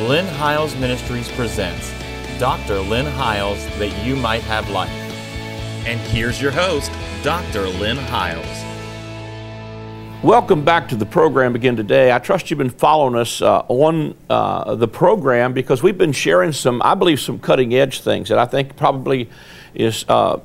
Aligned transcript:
Lynn 0.00 0.26
Hiles 0.26 0.74
Ministries 0.74 1.30
presents 1.30 1.94
Dr. 2.40 2.80
Lynn 2.80 3.06
Hiles 3.06 3.64
That 3.78 4.04
You 4.04 4.16
Might 4.16 4.42
Have 4.42 4.68
Life. 4.70 4.90
And 5.86 6.00
here's 6.00 6.42
your 6.42 6.50
host, 6.50 6.90
Dr. 7.22 7.68
Lynn 7.68 7.96
Hiles. 7.96 8.44
Welcome 10.24 10.64
back 10.64 10.88
to 10.88 10.96
the 10.96 11.06
program 11.06 11.54
again 11.54 11.76
today. 11.76 12.10
I 12.10 12.18
trust 12.18 12.50
you've 12.50 12.58
been 12.58 12.70
following 12.70 13.14
us 13.14 13.40
uh, 13.40 13.60
on 13.68 14.16
uh, 14.28 14.74
the 14.74 14.88
program 14.88 15.52
because 15.52 15.80
we've 15.80 15.96
been 15.96 16.10
sharing 16.10 16.50
some, 16.50 16.82
I 16.84 16.96
believe, 16.96 17.20
some 17.20 17.38
cutting 17.38 17.72
edge 17.72 18.00
things 18.00 18.30
that 18.30 18.38
I 18.38 18.46
think 18.46 18.74
probably 18.76 19.30
is 19.74 20.04
uh, 20.08 20.40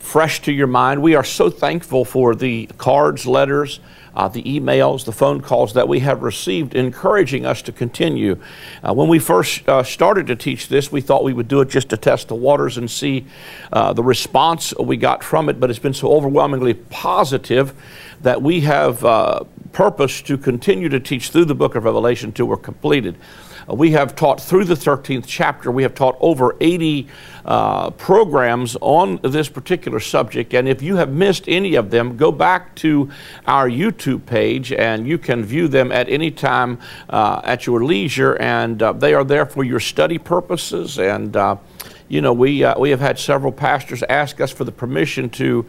fresh 0.00 0.42
to 0.42 0.52
your 0.52 0.66
mind. 0.66 1.00
We 1.00 1.14
are 1.14 1.22
so 1.22 1.48
thankful 1.48 2.04
for 2.04 2.34
the 2.34 2.66
cards, 2.76 3.24
letters, 3.24 3.78
uh, 4.18 4.26
the 4.26 4.42
emails, 4.42 5.04
the 5.04 5.12
phone 5.12 5.40
calls 5.40 5.74
that 5.74 5.86
we 5.86 6.00
have 6.00 6.22
received 6.22 6.74
encouraging 6.74 7.46
us 7.46 7.62
to 7.62 7.70
continue. 7.70 8.36
Uh, 8.82 8.92
when 8.92 9.06
we 9.08 9.20
first 9.20 9.66
uh, 9.68 9.80
started 9.84 10.26
to 10.26 10.34
teach 10.34 10.66
this, 10.66 10.90
we 10.90 11.00
thought 11.00 11.22
we 11.22 11.32
would 11.32 11.46
do 11.46 11.60
it 11.60 11.68
just 11.68 11.88
to 11.88 11.96
test 11.96 12.26
the 12.26 12.34
waters 12.34 12.78
and 12.78 12.90
see 12.90 13.24
uh, 13.72 13.92
the 13.92 14.02
response 14.02 14.74
we 14.76 14.96
got 14.96 15.22
from 15.22 15.48
it, 15.48 15.60
but 15.60 15.70
it's 15.70 15.78
been 15.78 15.94
so 15.94 16.10
overwhelmingly 16.10 16.74
positive 16.74 17.72
that 18.22 18.42
we 18.42 18.60
have 18.62 19.04
uh, 19.04 19.44
purpose 19.72 20.20
to 20.20 20.36
continue 20.36 20.88
to 20.88 20.98
teach 20.98 21.30
through 21.30 21.44
the 21.44 21.54
book 21.54 21.76
of 21.76 21.84
Revelation 21.84 22.32
till 22.32 22.46
we're 22.46 22.56
completed. 22.56 23.14
Uh, 23.68 23.74
we 23.74 23.92
have 23.92 24.14
taught 24.14 24.40
through 24.40 24.64
the 24.64 24.74
13th 24.74 25.24
chapter. 25.26 25.70
We 25.70 25.82
have 25.82 25.94
taught 25.94 26.16
over 26.20 26.56
80 26.60 27.08
uh, 27.44 27.90
programs 27.90 28.76
on 28.80 29.18
this 29.22 29.48
particular 29.48 30.00
subject. 30.00 30.54
And 30.54 30.68
if 30.68 30.82
you 30.82 30.96
have 30.96 31.10
missed 31.10 31.44
any 31.48 31.74
of 31.74 31.90
them, 31.90 32.16
go 32.16 32.32
back 32.32 32.74
to 32.76 33.10
our 33.46 33.68
YouTube 33.68 34.26
page 34.26 34.72
and 34.72 35.06
you 35.06 35.18
can 35.18 35.44
view 35.44 35.68
them 35.68 35.92
at 35.92 36.08
any 36.08 36.30
time 36.30 36.78
uh, 37.10 37.40
at 37.44 37.66
your 37.66 37.84
leisure. 37.84 38.34
And 38.36 38.82
uh, 38.82 38.92
they 38.92 39.14
are 39.14 39.24
there 39.24 39.46
for 39.46 39.64
your 39.64 39.80
study 39.80 40.18
purposes. 40.18 40.98
And 40.98 41.36
uh, 41.36 41.56
you 42.08 42.22
know, 42.22 42.32
we, 42.32 42.64
uh, 42.64 42.78
we 42.78 42.90
have 42.90 43.00
had 43.00 43.18
several 43.18 43.52
pastors 43.52 44.02
ask 44.08 44.40
us 44.40 44.50
for 44.50 44.64
the 44.64 44.72
permission 44.72 45.28
to 45.30 45.66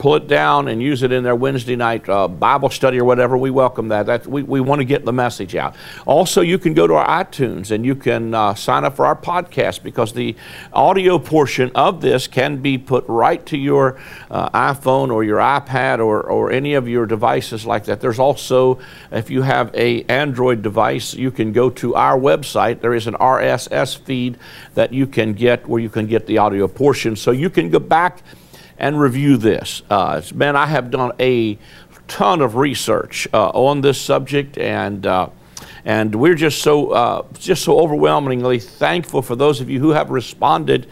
pull 0.00 0.14
it 0.14 0.26
down 0.26 0.68
and 0.68 0.82
use 0.82 1.02
it 1.02 1.12
in 1.12 1.22
their 1.22 1.36
Wednesday 1.36 1.76
night 1.76 2.08
uh, 2.08 2.26
Bible 2.26 2.70
study 2.70 2.98
or 2.98 3.04
whatever, 3.04 3.36
we 3.36 3.50
welcome 3.50 3.88
that. 3.88 4.26
We, 4.26 4.42
we 4.42 4.58
want 4.58 4.80
to 4.80 4.86
get 4.86 5.04
the 5.04 5.12
message 5.12 5.54
out. 5.54 5.76
Also, 6.06 6.40
you 6.40 6.58
can 6.58 6.72
go 6.72 6.86
to 6.86 6.94
our 6.94 7.22
iTunes 7.22 7.70
and 7.70 7.84
you 7.84 7.94
can 7.94 8.32
uh, 8.32 8.54
sign 8.54 8.84
up 8.84 8.96
for 8.96 9.04
our 9.04 9.14
podcast 9.14 9.82
because 9.82 10.14
the 10.14 10.34
audio 10.72 11.18
portion 11.18 11.70
of 11.74 12.00
this 12.00 12.26
can 12.26 12.62
be 12.62 12.78
put 12.78 13.04
right 13.08 13.44
to 13.44 13.58
your 13.58 14.00
uh, 14.30 14.48
iPhone 14.72 15.12
or 15.12 15.22
your 15.22 15.38
iPad 15.38 15.98
or, 15.98 16.22
or 16.22 16.50
any 16.50 16.72
of 16.72 16.88
your 16.88 17.04
devices 17.04 17.66
like 17.66 17.84
that. 17.84 18.00
There's 18.00 18.18
also, 18.18 18.80
if 19.12 19.28
you 19.28 19.42
have 19.42 19.70
a 19.74 20.04
Android 20.04 20.62
device, 20.62 21.12
you 21.12 21.30
can 21.30 21.52
go 21.52 21.68
to 21.68 21.94
our 21.94 22.18
website. 22.18 22.80
There 22.80 22.94
is 22.94 23.06
an 23.06 23.14
RSS 23.14 23.98
feed 23.98 24.38
that 24.74 24.94
you 24.94 25.06
can 25.06 25.34
get 25.34 25.68
where 25.68 25.78
you 25.80 25.90
can 25.90 26.06
get 26.06 26.24
the 26.24 26.38
audio 26.38 26.66
portion. 26.68 27.16
So 27.16 27.32
you 27.32 27.50
can 27.50 27.68
go 27.68 27.78
back 27.78 28.22
and 28.80 28.98
review 28.98 29.36
this. 29.36 29.82
Uh, 29.88 30.20
man, 30.34 30.56
I 30.56 30.66
have 30.66 30.90
done 30.90 31.12
a 31.20 31.58
ton 32.08 32.40
of 32.40 32.56
research 32.56 33.28
uh, 33.32 33.50
on 33.50 33.82
this 33.82 34.00
subject, 34.00 34.58
and 34.58 35.06
uh, 35.06 35.28
and 35.84 36.14
we're 36.14 36.34
just 36.34 36.62
so 36.62 36.90
uh, 36.90 37.26
just 37.38 37.62
so 37.62 37.78
overwhelmingly 37.78 38.58
thankful 38.58 39.22
for 39.22 39.36
those 39.36 39.60
of 39.60 39.70
you 39.70 39.78
who 39.78 39.90
have 39.90 40.10
responded 40.10 40.88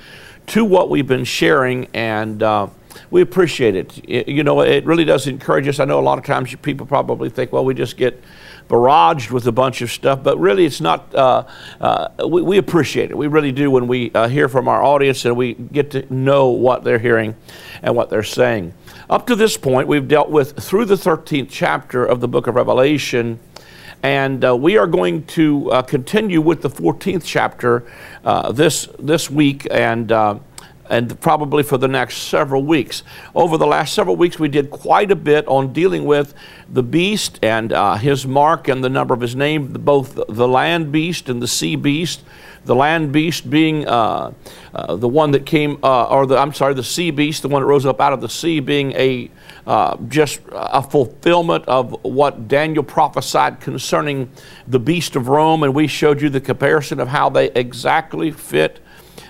to 0.48 0.64
what 0.64 0.90
we've 0.90 1.06
been 1.06 1.24
sharing, 1.24 1.88
and 1.94 2.42
uh, 2.42 2.68
we 3.10 3.22
appreciate 3.22 3.74
it. 3.74 3.98
it. 4.04 4.28
You 4.28 4.44
know, 4.44 4.60
it 4.60 4.84
really 4.84 5.04
does 5.04 5.26
encourage 5.26 5.66
us. 5.66 5.80
I 5.80 5.84
know 5.84 5.98
a 5.98 6.00
lot 6.00 6.18
of 6.18 6.24
times 6.24 6.54
people 6.56 6.86
probably 6.86 7.30
think, 7.30 7.52
well, 7.52 7.64
we 7.64 7.74
just 7.74 7.96
get 7.96 8.22
barraged 8.68 9.30
with 9.30 9.46
a 9.46 9.52
bunch 9.52 9.80
of 9.80 9.90
stuff, 9.90 10.22
but 10.22 10.38
really 10.38 10.64
it's 10.64 10.80
not, 10.80 11.14
uh, 11.14 11.44
uh, 11.80 12.08
we, 12.28 12.42
we, 12.42 12.58
appreciate 12.58 13.10
it. 13.10 13.16
We 13.16 13.26
really 13.26 13.52
do 13.52 13.70
when 13.70 13.88
we 13.88 14.10
uh, 14.12 14.28
hear 14.28 14.48
from 14.48 14.68
our 14.68 14.82
audience 14.82 15.24
and 15.24 15.36
we 15.36 15.54
get 15.54 15.90
to 15.92 16.14
know 16.14 16.48
what 16.48 16.84
they're 16.84 16.98
hearing 16.98 17.34
and 17.82 17.96
what 17.96 18.10
they're 18.10 18.22
saying. 18.22 18.74
Up 19.08 19.26
to 19.28 19.36
this 19.36 19.56
point, 19.56 19.88
we've 19.88 20.06
dealt 20.06 20.28
with 20.28 20.58
through 20.62 20.84
the 20.84 20.96
13th 20.96 21.48
chapter 21.50 22.04
of 22.04 22.20
the 22.20 22.28
book 22.28 22.46
of 22.46 22.54
Revelation. 22.54 23.40
And 24.02 24.44
uh, 24.44 24.54
we 24.54 24.76
are 24.76 24.86
going 24.86 25.24
to 25.26 25.72
uh, 25.72 25.82
continue 25.82 26.40
with 26.40 26.62
the 26.62 26.70
14th 26.70 27.24
chapter 27.24 27.90
uh, 28.22 28.52
this, 28.52 28.86
this 28.98 29.30
week. 29.30 29.66
And 29.70 30.12
and 30.88 31.20
probably 31.20 31.62
for 31.62 31.78
the 31.78 31.88
next 31.88 32.18
several 32.18 32.62
weeks. 32.62 33.02
Over 33.34 33.58
the 33.58 33.66
last 33.66 33.94
several 33.94 34.16
weeks, 34.16 34.38
we 34.38 34.48
did 34.48 34.70
quite 34.70 35.10
a 35.10 35.16
bit 35.16 35.46
on 35.46 35.72
dealing 35.72 36.04
with 36.04 36.34
the 36.68 36.82
beast 36.82 37.38
and 37.42 37.72
uh, 37.72 37.96
his 37.96 38.26
mark 38.26 38.68
and 38.68 38.82
the 38.82 38.88
number 38.88 39.14
of 39.14 39.20
his 39.20 39.36
name, 39.36 39.68
both 39.72 40.18
the 40.28 40.48
land 40.48 40.92
beast 40.92 41.28
and 41.28 41.42
the 41.42 41.48
sea 41.48 41.76
beast. 41.76 42.22
The 42.64 42.74
land 42.74 43.12
beast 43.12 43.48
being 43.48 43.88
uh, 43.88 44.32
uh, 44.74 44.96
the 44.96 45.08
one 45.08 45.30
that 45.30 45.46
came, 45.46 45.78
uh, 45.82 46.04
or 46.04 46.26
the 46.26 46.36
I'm 46.36 46.52
sorry, 46.52 46.74
the 46.74 46.84
sea 46.84 47.10
beast, 47.10 47.40
the 47.40 47.48
one 47.48 47.62
that 47.62 47.66
rose 47.66 47.86
up 47.86 47.98
out 47.98 48.12
of 48.12 48.20
the 48.20 48.28
sea, 48.28 48.60
being 48.60 48.92
a 48.92 49.30
uh, 49.66 49.96
just 50.08 50.40
a 50.52 50.82
fulfillment 50.82 51.64
of 51.66 51.92
what 52.02 52.48
Daniel 52.48 52.82
prophesied 52.82 53.60
concerning 53.60 54.30
the 54.66 54.78
beast 54.78 55.16
of 55.16 55.28
Rome, 55.28 55.62
and 55.62 55.74
we 55.74 55.86
showed 55.86 56.20
you 56.20 56.28
the 56.28 56.40
comparison 56.40 57.00
of 57.00 57.08
how 57.08 57.30
they 57.30 57.50
exactly 57.52 58.30
fit 58.30 58.80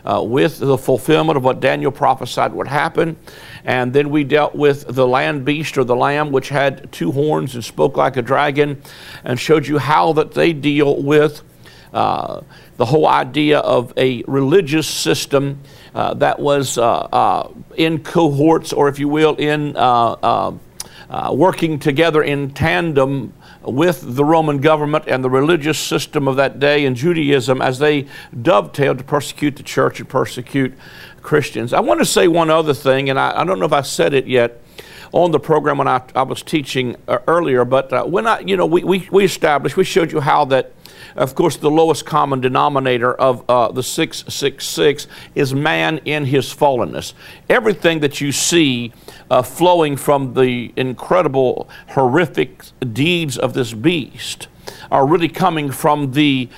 uh, 0.09 0.23
with 0.23 0.59
the 0.59 0.79
fulfillment 0.79 1.37
of 1.37 1.45
what 1.45 1.61
Daniel 1.61 1.93
prophesied 1.93 2.53
would 2.53 2.69
happen. 2.69 3.17
And 3.65 3.93
then 3.93 4.11
we 4.11 4.25
dealt 4.25 4.55
with 4.55 4.87
the 4.89 5.07
land 5.07 5.45
beast 5.45 5.77
or 5.77 5.85
the 5.85 5.97
lamb, 5.97 6.33
which 6.33 6.49
had 6.49 6.91
two 6.91 7.13
horns 7.13 7.55
and 7.55 7.65
spoke 7.65 7.97
like 7.97 8.17
a 8.17 8.23
dragon, 8.23 8.81
and 9.25 9.39
showed 9.39 9.67
you 9.67 9.79
how 9.79 10.15
that 10.15 10.33
they 10.33 10.53
deal 10.53 11.03
with 11.03 11.43
uh, 11.93 12.41
the 12.77 12.85
whole 12.85 13.07
idea 13.07 13.59
of 13.59 13.93
a 13.97 14.23
religious 14.27 14.87
system 14.87 15.59
uh, 15.95 16.15
that 16.15 16.39
was 16.39 16.79
uh, 16.79 16.83
uh, 16.83 17.51
in 17.77 18.03
cohorts, 18.03 18.73
or 18.73 18.89
if 18.89 18.99
you 18.99 19.09
will, 19.09 19.35
in 19.37 19.77
uh, 19.77 21.31
working 21.33 21.79
together 21.79 22.23
in 22.23 22.51
tandem 22.51 23.33
with 23.63 24.17
the 24.17 24.25
Roman 24.25 24.59
government 24.59 25.05
and 25.07 25.23
the 25.23 25.31
religious 25.31 25.79
system 25.79 26.29
of 26.29 26.37
that 26.37 26.61
day 26.61 26.85
in 26.85 26.95
Judaism 26.95 27.61
as 27.61 27.79
they 27.79 28.07
dovetailed 28.41 28.99
to 28.99 29.05
persecute 29.05 29.57
the 29.57 29.63
church 29.63 30.01
and 30.01 30.09
persecute 30.09 30.77
Christians. 31.23 31.73
I 31.73 31.81
want 31.81 32.01
to 32.01 32.07
say 32.07 32.29
one 32.29 32.51
other 32.51 32.75
thing, 32.75 33.11
and 33.11 33.19
I, 33.19 33.41
I 33.41 33.45
don't 33.45 33.59
know 33.59 33.67
if 33.67 33.73
I 33.73 33.83
said 33.83 34.15
it 34.15 34.27
yet 34.27 34.63
on 35.13 35.31
the 35.31 35.41
program 35.41 35.79
when 35.79 35.89
I, 35.89 36.03
I 36.15 36.23
was 36.23 36.43
teaching 36.43 36.97
uh, 37.07 37.19
earlier, 37.27 37.65
but 37.65 37.93
uh, 37.93 38.05
when 38.05 38.27
I, 38.27 38.41
you 38.41 38.57
know, 38.57 38.67
we, 38.67 38.85
we, 38.85 39.09
we 39.11 39.25
established, 39.25 39.77
we 39.77 39.85
showed 39.85 40.13
you 40.13 40.21
how 40.21 40.45
that 40.47 40.73
of 41.17 41.35
course, 41.35 41.57
the 41.57 41.71
lowest 41.71 42.07
common 42.07 42.41
denominator 42.41 43.13
of 43.15 43.45
uh, 43.49 43.73
the 43.73 43.83
666 43.83 45.07
is 45.35 45.55
man 45.55 45.99
in 46.05 46.25
his 46.25 46.55
fallenness. 46.55 47.13
Everything 47.49 48.01
that 48.01 48.21
you 48.21 48.31
see 48.31 48.93
uh, 49.31 49.43
flowing 49.43 49.97
from 49.97 50.35
the 50.35 50.73
incredible, 50.77 51.69
horrific 51.89 52.63
deeds 52.93 53.37
of 53.37 53.55
this 53.55 53.73
beast 53.73 54.49
are 54.91 55.07
really 55.07 55.29
coming 55.29 55.71
from 55.71 56.13
the 56.13 56.49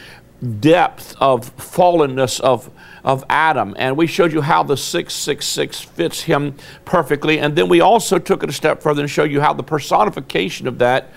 depth 0.60 1.14
of 1.20 1.54
fallenness 1.56 2.40
of, 2.40 2.70
of 3.04 3.24
Adam. 3.28 3.74
And 3.78 3.96
we 3.96 4.06
showed 4.06 4.32
you 4.32 4.40
how 4.40 4.62
the 4.62 4.76
666 4.76 5.80
fits 5.80 6.22
him 6.22 6.56
perfectly. 6.84 7.38
And 7.38 7.56
then 7.56 7.68
we 7.68 7.80
also 7.80 8.18
took 8.18 8.42
it 8.42 8.50
a 8.50 8.52
step 8.52 8.82
further 8.82 9.02
and 9.02 9.10
showed 9.10 9.30
you 9.30 9.40
how 9.40 9.52
the 9.52 9.62
personification 9.62 10.66
of 10.66 10.78
that 10.78 11.10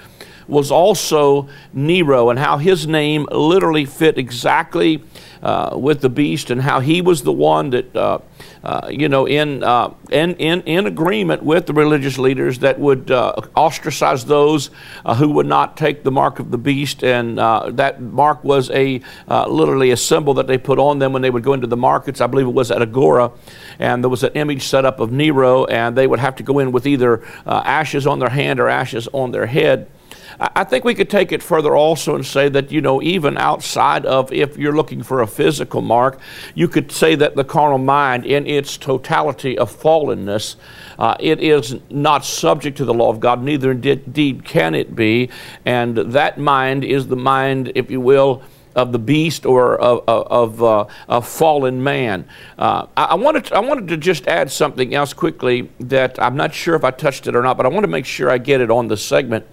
was 0.48 0.72
also 0.72 1.48
Nero 1.74 2.30
and 2.30 2.38
how 2.38 2.58
his 2.58 2.88
name 2.88 3.28
literally 3.32 3.86
fit 3.86 4.18
exactly 4.18 5.04
uh, 5.42 5.76
with 5.78 6.02
the 6.02 6.10
beast 6.10 6.50
and 6.50 6.62
how 6.62 6.80
he 6.80 7.02
was 7.02 7.24
the 7.24 7.32
one 7.32 7.70
that, 7.72 7.96
uh, 7.96 8.20
uh, 8.63 8.88
you 8.90 9.09
know, 9.09 9.28
in, 9.28 9.62
uh, 9.62 9.94
in, 10.09 10.35
in, 10.35 10.62
in 10.62 10.85
agreement 10.85 11.44
with 11.44 11.66
the 11.66 11.74
religious 11.74 12.18
leaders 12.18 12.59
that 12.59 12.79
would 12.79 13.12
uh, 13.12 13.34
ostracize 13.57 14.24
those 14.24 14.69
uh, 15.03 15.13
who 15.13 15.29
would 15.31 15.46
not 15.46 15.75
take 15.75 16.03
the 16.03 16.12
mark 16.12 16.40
of 16.40 16.50
the 16.50 16.57
beast. 16.57 17.03
And 17.03 17.38
that 17.38 18.02
mark 18.02 18.43
was 18.43 18.70
a 18.72 19.02
literally 19.28 19.91
a 19.91 19.97
symbol 19.97 20.35
that 20.35 20.47
they 20.47 20.58
put 20.58 20.79
on 20.79 20.99
them 20.99 21.11
when 21.11 21.22
they 21.22 21.29
would 21.29 21.43
go 21.43 21.53
into 21.53 21.67
the 21.67 21.78
markets. 21.78 22.22
I 22.22 22.28
believe 22.28 22.47
it 22.47 22.53
was 22.53 22.72
at 22.72 22.82
Agora. 22.82 23.32
And 23.79 24.02
there 24.02 24.09
was 24.09 24.23
an 24.23 24.32
image 24.34 24.64
set 24.64 24.85
up 24.85 25.02
of 25.02 25.11
Nero, 25.11 25.66
and 25.66 25.97
they 25.97 26.08
would 26.08 26.20
have 26.20 26.38
to 26.38 26.43
go 26.43 26.59
in 26.59 26.72
with 26.72 26.88
either 26.88 27.22
ashes 27.46 28.08
on 28.08 28.20
their 28.20 28.29
hand 28.29 28.61
or 28.61 28.70
ashes 28.70 29.09
on 29.11 29.32
their 29.32 29.46
head. 29.46 29.90
I 30.40 30.64
think 30.64 30.84
we 30.84 30.96
could 30.96 31.09
take 31.09 31.32
it 31.32 31.44
further 31.44 31.76
also 31.76 32.16
and 32.16 32.26
say 32.26 32.50
that, 32.50 32.72
you 32.72 32.82
know, 32.82 33.02
even 33.02 33.38
outside 33.38 34.06
of 34.06 34.32
if 34.32 34.58
you're 34.58 34.76
looking 34.76 35.03
for 35.03 35.22
a 35.22 35.28
physical 35.28 35.82
mark, 35.82 36.20
you 36.56 36.68
could 36.68 36.91
say 36.91 37.16
that 37.16 37.35
the 37.35 37.44
carnal 37.44 37.78
mind, 37.78 38.26
in 38.26 38.47
its 38.47 38.78
totality 38.78 39.58
of 39.58 39.72
fallenness, 39.76 40.56
uh, 40.97 41.16
it 41.20 41.40
is 41.41 41.78
not 41.90 42.26
subject 42.26 42.78
to 42.78 42.85
the 42.85 42.94
law 42.94 43.09
of 43.09 43.20
God, 43.20 43.44
neither 43.44 43.72
indeed 43.72 44.46
can 44.46 44.76
it 44.76 44.96
be. 44.96 45.30
And 45.66 45.97
that 45.97 46.38
mind 46.38 46.84
is 46.84 47.08
the 47.08 47.16
mind, 47.16 47.72
if 47.76 47.91
you 47.91 48.02
will, 48.02 48.44
of 48.76 48.91
the 48.91 49.00
beast 49.00 49.46
or 49.46 49.79
of, 49.79 50.03
of, 50.08 50.64
uh, 50.64 50.86
of 51.08 51.28
fallen 51.28 51.84
man. 51.84 52.28
Uh, 52.58 52.88
I, 52.97 53.06
I, 53.06 53.14
wanted 53.16 53.46
to, 53.46 53.56
I 53.56 53.59
wanted 53.59 53.88
to 53.90 53.97
just 53.97 54.28
add 54.28 54.52
something 54.52 54.96
else 54.96 55.14
quickly 55.14 55.70
that 55.79 56.20
I'm 56.22 56.36
not 56.36 56.53
sure 56.53 56.76
if 56.76 56.84
I 56.84 56.91
touched 56.91 57.28
it 57.28 57.36
or 57.36 57.44
not, 57.44 57.58
but 57.58 57.66
I 57.66 57.70
want 57.70 57.84
to 57.84 57.90
make 57.90 58.06
sure 58.06 58.29
I 58.29 58.40
get 58.40 58.62
it 58.62 58.72
on 58.72 58.88
the 58.88 58.97
segment 58.97 59.46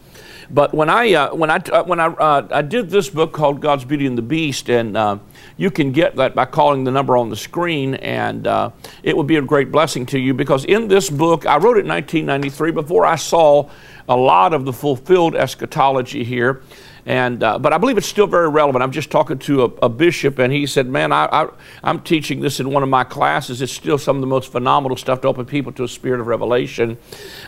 But 0.52 0.74
when 0.74 0.90
I 0.90 1.12
uh, 1.14 1.34
when 1.34 1.50
I 1.50 1.56
uh, 1.56 1.84
when 1.84 2.00
I 2.00 2.06
uh, 2.06 2.48
I 2.50 2.62
did 2.62 2.90
this 2.90 3.08
book 3.08 3.32
called 3.32 3.60
God's 3.60 3.84
Beauty 3.84 4.06
and 4.06 4.18
the 4.18 4.22
Beast, 4.22 4.68
and 4.68 4.96
uh, 4.96 5.18
you 5.56 5.70
can 5.70 5.92
get 5.92 6.16
that 6.16 6.34
by 6.34 6.44
calling 6.44 6.84
the 6.84 6.90
number 6.90 7.16
on 7.16 7.30
the 7.30 7.36
screen, 7.36 7.94
and 7.94 8.46
uh, 8.46 8.70
it 9.02 9.16
would 9.16 9.28
be 9.28 9.36
a 9.36 9.42
great 9.42 9.70
blessing 9.70 10.06
to 10.06 10.18
you 10.18 10.34
because 10.34 10.64
in 10.64 10.88
this 10.88 11.08
book 11.08 11.46
I 11.46 11.56
wrote 11.56 11.76
it 11.76 11.86
in 11.86 11.88
1993 11.88 12.72
before 12.72 13.06
I 13.06 13.16
saw 13.16 13.70
a 14.08 14.16
lot 14.16 14.52
of 14.52 14.64
the 14.64 14.72
fulfilled 14.72 15.36
eschatology 15.36 16.24
here. 16.24 16.62
And, 17.06 17.42
uh, 17.42 17.58
but 17.58 17.72
I 17.72 17.78
believe 17.78 17.96
it's 17.96 18.06
still 18.06 18.26
very 18.26 18.48
relevant. 18.48 18.82
I'm 18.82 18.92
just 18.92 19.10
talking 19.10 19.38
to 19.40 19.64
a, 19.64 19.86
a 19.86 19.88
bishop, 19.88 20.38
and 20.38 20.52
he 20.52 20.66
said, 20.66 20.86
Man, 20.86 21.12
I, 21.12 21.48
am 21.82 22.00
teaching 22.02 22.40
this 22.40 22.60
in 22.60 22.70
one 22.70 22.82
of 22.82 22.88
my 22.88 23.04
classes. 23.04 23.62
It's 23.62 23.72
still 23.72 23.98
some 23.98 24.16
of 24.16 24.20
the 24.20 24.26
most 24.26 24.52
phenomenal 24.52 24.96
stuff 24.96 25.22
to 25.22 25.28
open 25.28 25.46
people 25.46 25.72
to 25.72 25.84
a 25.84 25.88
spirit 25.88 26.20
of 26.20 26.26
revelation. 26.26 26.98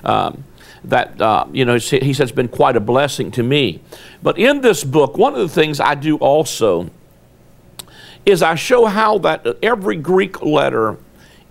Um, 0.04 0.44
that, 0.84 1.20
uh, 1.20 1.46
you 1.52 1.64
know, 1.64 1.76
he 1.76 2.12
says 2.12 2.32
been 2.32 2.49
quite 2.49 2.76
a 2.76 2.81
blessing 2.81 3.31
to 3.32 3.43
me. 3.43 3.81
But 4.23 4.38
in 4.38 4.61
this 4.61 4.84
book, 4.84 5.17
one 5.17 5.34
of 5.34 5.40
the 5.40 5.49
things 5.49 5.81
I 5.81 5.94
do 5.94 6.17
also 6.17 6.90
is 8.26 8.43
I 8.43 8.55
show 8.55 8.87
how 8.87 9.19
that 9.19 9.46
every 9.62 9.96
Greek 9.96 10.43
letter 10.43 10.96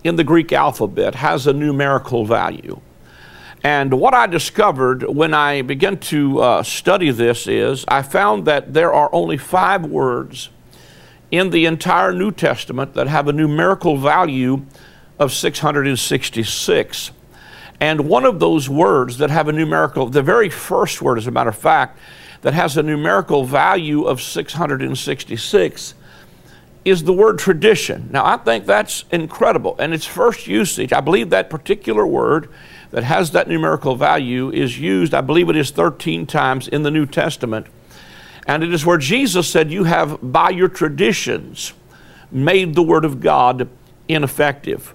in 0.03 0.15
the 0.15 0.23
Greek 0.23 0.51
alphabet 0.51 1.15
has 1.15 1.47
a 1.47 1.53
numerical 1.53 2.25
value. 2.25 2.81
And 3.63 3.93
what 3.99 4.13
I 4.13 4.25
discovered 4.25 5.03
when 5.03 5.33
I 5.33 5.61
began 5.61 5.97
to 5.97 6.39
uh, 6.39 6.63
study 6.63 7.11
this 7.11 7.45
is 7.47 7.85
I 7.87 8.01
found 8.01 8.45
that 8.45 8.73
there 8.73 8.91
are 8.91 9.09
only 9.13 9.37
five 9.37 9.85
words 9.85 10.49
in 11.29 11.51
the 11.51 11.65
entire 11.65 12.11
New 12.11 12.31
Testament 12.31 12.95
that 12.95 13.07
have 13.07 13.27
a 13.27 13.33
numerical 13.33 13.97
value 13.97 14.65
of 15.19 15.31
666. 15.31 17.11
And 17.81 18.07
one 18.07 18.25
of 18.25 18.39
those 18.39 18.69
words 18.69 19.17
that 19.17 19.31
have 19.31 19.47
a 19.47 19.51
numerical, 19.51 20.07
the 20.07 20.21
very 20.21 20.49
first 20.49 21.01
word, 21.01 21.17
as 21.17 21.25
a 21.25 21.31
matter 21.31 21.49
of 21.49 21.57
fact, 21.57 21.97
that 22.41 22.53
has 22.53 22.77
a 22.77 22.83
numerical 22.83 23.43
value 23.43 24.03
of 24.03 24.21
666 24.21 25.95
is 26.85 27.03
the 27.03 27.13
word 27.13 27.39
tradition. 27.39 28.07
Now, 28.11 28.23
I 28.23 28.37
think 28.37 28.67
that's 28.67 29.05
incredible. 29.11 29.75
And 29.79 29.95
its 29.95 30.05
first 30.05 30.45
usage, 30.45 30.93
I 30.93 30.99
believe 30.99 31.31
that 31.31 31.49
particular 31.49 32.05
word 32.05 32.49
that 32.91 33.03
has 33.03 33.31
that 33.31 33.47
numerical 33.47 33.95
value 33.95 34.51
is 34.51 34.79
used, 34.79 35.13
I 35.13 35.21
believe 35.21 35.49
it 35.49 35.55
is 35.55 35.71
13 35.71 36.27
times 36.27 36.67
in 36.67 36.83
the 36.83 36.91
New 36.91 37.07
Testament. 37.07 37.65
And 38.45 38.63
it 38.63 38.73
is 38.73 38.85
where 38.85 38.97
Jesus 38.97 39.49
said, 39.49 39.71
You 39.71 39.85
have, 39.85 40.19
by 40.21 40.49
your 40.51 40.67
traditions, 40.67 41.73
made 42.31 42.75
the 42.75 42.83
Word 42.83 43.05
of 43.05 43.21
God 43.21 43.69
ineffective. 44.07 44.93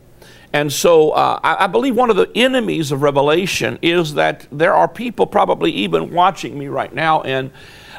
And 0.57 0.73
so 0.73 1.11
uh, 1.11 1.39
I, 1.45 1.65
I, 1.65 1.67
believe 1.67 1.97
one 1.97 2.09
of 2.09 2.17
the 2.17 2.31
enemies 2.35 2.91
of 2.91 3.03
Revelation 3.03 3.79
is 3.83 4.15
that 4.15 4.47
there 4.51 4.73
are 4.73 4.89
people 4.89 5.27
probably 5.27 5.71
even 5.71 6.15
watching 6.15 6.59
me 6.59 6.69
right 6.69 6.95
now, 6.95 7.21
and 7.21 7.51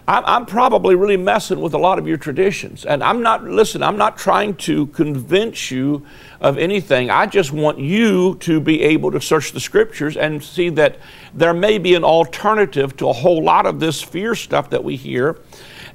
I'm, 0.07 0.25
I'm, 0.25 0.45
probably 0.47 0.95
really 0.95 1.17
messing 1.17 1.61
with 1.61 1.75
a 1.75 1.77
lot 1.77 1.99
of 1.99 2.07
your 2.07 2.17
traditions. 2.17 2.83
And 2.83 3.03
I'm 3.03 3.21
not, 3.21 3.43
listen, 3.43 3.83
I'm 3.83 3.95
not 3.95 4.17
trying 4.17 4.55
to 4.55 4.87
convince 4.87 5.69
you 5.69 6.03
of 6.41 6.57
anything. 6.57 7.11
I 7.11 7.27
just 7.27 7.51
want 7.51 7.77
you 7.77 8.33
to 8.39 8.59
be 8.59 8.81
able 8.81 9.11
to 9.11 9.21
search 9.21 9.51
the 9.51 9.59
scriptures 9.59 10.17
and 10.17 10.43
see 10.43 10.69
that 10.69 10.97
there 11.35 11.53
may 11.53 11.77
be 11.77 11.93
an 11.93 12.03
alternative 12.03 12.97
to 12.97 13.09
a 13.09 13.13
whole 13.13 13.43
lot 13.43 13.67
of 13.67 13.79
this 13.79 14.01
fear 14.01 14.33
stuff 14.33 14.71
that 14.71 14.83
we 14.83 14.95
hear. 14.95 15.37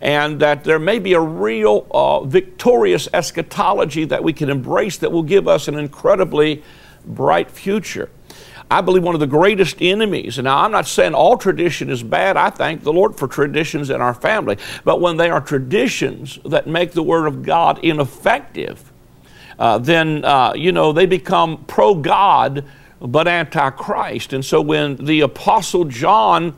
And 0.02 0.40
that 0.40 0.64
there 0.64 0.80
may 0.80 0.98
be 0.98 1.14
a 1.14 1.20
real 1.20 1.86
uh, 1.92 2.24
victorious 2.24 3.08
eschatology 3.14 4.04
that 4.06 4.22
we 4.22 4.32
can 4.32 4.50
embrace 4.50 4.98
that 4.98 5.12
will 5.12 5.22
give 5.22 5.48
us 5.48 5.68
an 5.68 5.78
incredibly 5.78 6.62
bright 7.06 7.50
future. 7.50 8.10
I 8.70 8.80
believe 8.80 9.02
one 9.02 9.14
of 9.14 9.20
the 9.20 9.26
greatest 9.26 9.80
enemies, 9.80 10.38
and 10.38 10.44
now 10.44 10.58
I'm 10.58 10.72
not 10.72 10.88
saying 10.88 11.14
all 11.14 11.36
tradition 11.36 11.90
is 11.90 12.02
bad. 12.02 12.36
I 12.36 12.50
thank 12.50 12.82
the 12.82 12.92
Lord 12.92 13.16
for 13.16 13.28
traditions 13.28 13.90
in 13.90 14.00
our 14.00 14.14
family. 14.14 14.56
But 14.82 15.00
when 15.00 15.18
they 15.18 15.30
are 15.30 15.40
traditions 15.40 16.38
that 16.46 16.66
make 16.66 16.92
the 16.92 17.02
Word 17.02 17.26
of 17.26 17.42
God 17.42 17.78
ineffective, 17.84 18.90
uh, 19.58 19.78
then, 19.78 20.24
uh, 20.24 20.54
you 20.54 20.72
know, 20.72 20.92
they 20.92 21.06
become 21.06 21.64
pro 21.66 21.94
God 21.94 22.64
but 23.00 23.28
anti 23.28 23.70
Christ. 23.70 24.32
And 24.32 24.44
so 24.44 24.60
when 24.60 24.96
the 24.96 25.20
Apostle 25.20 25.84
John 25.84 26.56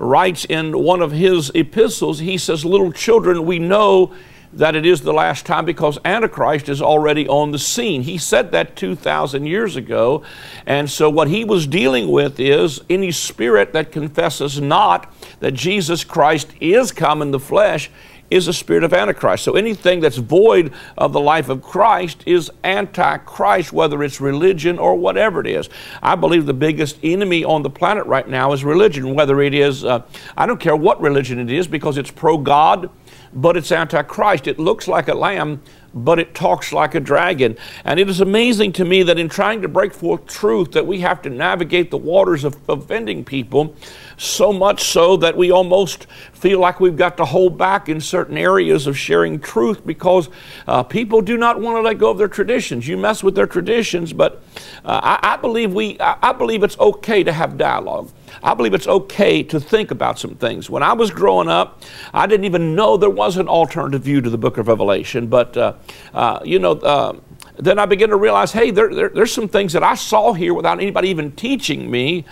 writes 0.00 0.46
in 0.46 0.82
one 0.82 1.02
of 1.02 1.12
his 1.12 1.52
epistles, 1.54 2.18
he 2.18 2.38
says, 2.38 2.64
Little 2.64 2.90
children, 2.90 3.44
we 3.44 3.58
know 3.58 4.12
that 4.52 4.74
it 4.74 4.84
is 4.84 5.02
the 5.02 5.12
last 5.12 5.46
time 5.46 5.64
because 5.64 5.98
Antichrist 6.04 6.68
is 6.68 6.82
already 6.82 7.28
on 7.28 7.52
the 7.52 7.58
scene. 7.58 8.02
He 8.02 8.18
said 8.18 8.50
that 8.50 8.74
2,000 8.74 9.46
years 9.46 9.76
ago. 9.76 10.24
And 10.66 10.90
so, 10.90 11.08
what 11.08 11.28
he 11.28 11.44
was 11.44 11.66
dealing 11.66 12.10
with 12.10 12.40
is 12.40 12.80
any 12.90 13.12
spirit 13.12 13.72
that 13.74 13.92
confesses 13.92 14.60
not 14.60 15.12
that 15.38 15.52
Jesus 15.52 16.02
Christ 16.02 16.50
is 16.60 16.90
come 16.90 17.22
in 17.22 17.30
the 17.30 17.38
flesh 17.38 17.90
is 18.30 18.48
a 18.48 18.52
spirit 18.52 18.84
of 18.84 18.92
Antichrist. 18.92 19.44
So 19.44 19.56
anything 19.56 20.00
that's 20.00 20.16
void 20.16 20.72
of 20.96 21.12
the 21.12 21.20
life 21.20 21.48
of 21.48 21.62
Christ 21.62 22.22
is 22.26 22.50
Antichrist, 22.64 23.72
whether 23.72 24.02
it's 24.02 24.20
religion 24.20 24.78
or 24.78 24.94
whatever 24.96 25.40
it 25.40 25.46
is. 25.46 25.68
I 26.02 26.14
believe 26.14 26.46
the 26.46 26.54
biggest 26.54 26.98
enemy 27.02 27.44
on 27.44 27.62
the 27.62 27.70
planet 27.70 28.06
right 28.06 28.28
now 28.28 28.52
is 28.52 28.64
religion, 28.64 29.14
whether 29.14 29.40
it 29.42 29.54
is, 29.54 29.84
uh, 29.84 30.02
I 30.36 30.46
don't 30.46 30.60
care 30.60 30.76
what 30.76 31.00
religion 31.00 31.38
it 31.38 31.50
is, 31.50 31.66
because 31.66 31.98
it's 31.98 32.10
pro 32.10 32.38
God 32.38 32.90
but 33.32 33.56
it's 33.56 33.70
antichrist. 33.70 34.46
It 34.46 34.58
looks 34.58 34.88
like 34.88 35.08
a 35.08 35.14
lamb, 35.14 35.62
but 35.94 36.18
it 36.18 36.34
talks 36.34 36.72
like 36.72 36.94
a 36.94 37.00
dragon. 37.00 37.56
And 37.84 38.00
it 38.00 38.08
is 38.08 38.20
amazing 38.20 38.72
to 38.72 38.84
me 38.84 39.02
that 39.04 39.18
in 39.18 39.28
trying 39.28 39.62
to 39.62 39.68
break 39.68 39.92
forth 39.92 40.26
truth 40.26 40.72
that 40.72 40.86
we 40.86 41.00
have 41.00 41.22
to 41.22 41.30
navigate 41.30 41.90
the 41.90 41.98
waters 41.98 42.44
of 42.44 42.56
offending 42.68 43.24
people 43.24 43.76
so 44.20 44.52
much 44.52 44.84
so 44.84 45.16
that 45.16 45.34
we 45.34 45.50
almost 45.50 46.06
feel 46.32 46.60
like 46.60 46.78
we've 46.78 46.96
got 46.96 47.16
to 47.16 47.24
hold 47.24 47.56
back 47.56 47.88
in 47.88 48.00
certain 48.00 48.36
areas 48.36 48.86
of 48.86 48.96
sharing 48.96 49.40
truth 49.40 49.86
because 49.86 50.28
uh, 50.66 50.82
people 50.82 51.22
do 51.22 51.38
not 51.38 51.58
want 51.58 51.76
to 51.76 51.80
let 51.80 51.96
go 51.96 52.10
of 52.10 52.18
their 52.18 52.28
traditions. 52.28 52.86
You 52.86 52.98
mess 52.98 53.22
with 53.22 53.34
their 53.34 53.46
traditions, 53.46 54.12
but 54.12 54.42
uh, 54.84 55.00
I, 55.02 55.34
I, 55.34 55.36
believe 55.38 55.72
we, 55.72 55.98
I, 56.00 56.18
I 56.22 56.32
believe 56.32 56.62
it's 56.62 56.78
okay 56.78 57.24
to 57.24 57.32
have 57.32 57.56
dialogue. 57.56 58.10
I 58.42 58.52
believe 58.52 58.74
it's 58.74 58.86
okay 58.86 59.42
to 59.44 59.58
think 59.58 59.90
about 59.90 60.18
some 60.18 60.34
things. 60.34 60.68
When 60.68 60.82
I 60.82 60.92
was 60.92 61.10
growing 61.10 61.48
up, 61.48 61.82
I 62.12 62.26
didn't 62.26 62.44
even 62.44 62.74
know 62.74 62.98
there 62.98 63.08
was 63.08 63.38
an 63.38 63.48
alternative 63.48 64.02
view 64.02 64.20
to 64.20 64.28
the 64.28 64.38
book 64.38 64.58
of 64.58 64.68
Revelation. 64.68 65.28
But, 65.28 65.56
uh, 65.56 65.74
uh, 66.12 66.40
you 66.44 66.58
know, 66.58 66.72
uh, 66.72 67.18
then 67.56 67.78
I 67.78 67.86
began 67.86 68.10
to 68.10 68.16
realize 68.16 68.52
hey, 68.52 68.70
there, 68.70 68.94
there, 68.94 69.08
there's 69.08 69.32
some 69.32 69.48
things 69.48 69.72
that 69.72 69.82
I 69.82 69.94
saw 69.94 70.34
here 70.34 70.52
without 70.52 70.78
anybody 70.78 71.08
even 71.08 71.32
teaching 71.32 71.90
me. 71.90 72.26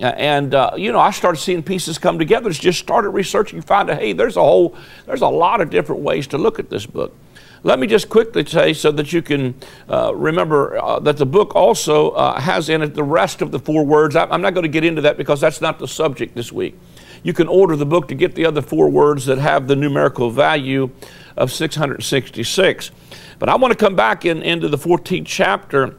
And 0.00 0.54
uh, 0.54 0.72
you 0.76 0.90
know, 0.90 0.98
I 0.98 1.10
started 1.10 1.38
seeing 1.38 1.62
pieces 1.62 1.98
come 1.98 2.18
together. 2.18 2.50
Just 2.50 2.80
started 2.80 3.10
researching, 3.10 3.62
find 3.62 3.90
out, 3.90 4.00
hey, 4.00 4.12
there's 4.12 4.36
a 4.36 4.42
whole, 4.42 4.76
there's 5.06 5.22
a 5.22 5.28
lot 5.28 5.60
of 5.60 5.70
different 5.70 6.02
ways 6.02 6.26
to 6.28 6.38
look 6.38 6.58
at 6.58 6.70
this 6.70 6.86
book. 6.86 7.14
Let 7.62 7.78
me 7.78 7.86
just 7.86 8.10
quickly 8.10 8.44
say 8.44 8.74
so 8.74 8.92
that 8.92 9.12
you 9.12 9.22
can 9.22 9.54
uh, 9.88 10.14
remember 10.14 10.76
uh, 10.76 10.98
that 11.00 11.16
the 11.16 11.24
book 11.24 11.54
also 11.54 12.10
uh, 12.10 12.38
has 12.38 12.68
in 12.68 12.82
it 12.82 12.94
the 12.94 13.02
rest 13.02 13.40
of 13.40 13.52
the 13.52 13.58
four 13.58 13.86
words. 13.86 14.16
I, 14.16 14.24
I'm 14.24 14.42
not 14.42 14.52
going 14.52 14.64
to 14.64 14.68
get 14.68 14.84
into 14.84 15.00
that 15.02 15.16
because 15.16 15.40
that's 15.40 15.62
not 15.62 15.78
the 15.78 15.88
subject 15.88 16.34
this 16.34 16.52
week. 16.52 16.78
You 17.22 17.32
can 17.32 17.48
order 17.48 17.74
the 17.74 17.86
book 17.86 18.08
to 18.08 18.14
get 18.14 18.34
the 18.34 18.44
other 18.44 18.60
four 18.60 18.90
words 18.90 19.24
that 19.26 19.38
have 19.38 19.66
the 19.66 19.76
numerical 19.76 20.30
value 20.30 20.90
of 21.38 21.50
666. 21.50 22.90
But 23.38 23.48
I 23.48 23.56
want 23.56 23.72
to 23.72 23.78
come 23.78 23.96
back 23.96 24.26
in, 24.26 24.42
into 24.42 24.68
the 24.68 24.76
14th 24.76 25.24
chapter 25.24 25.96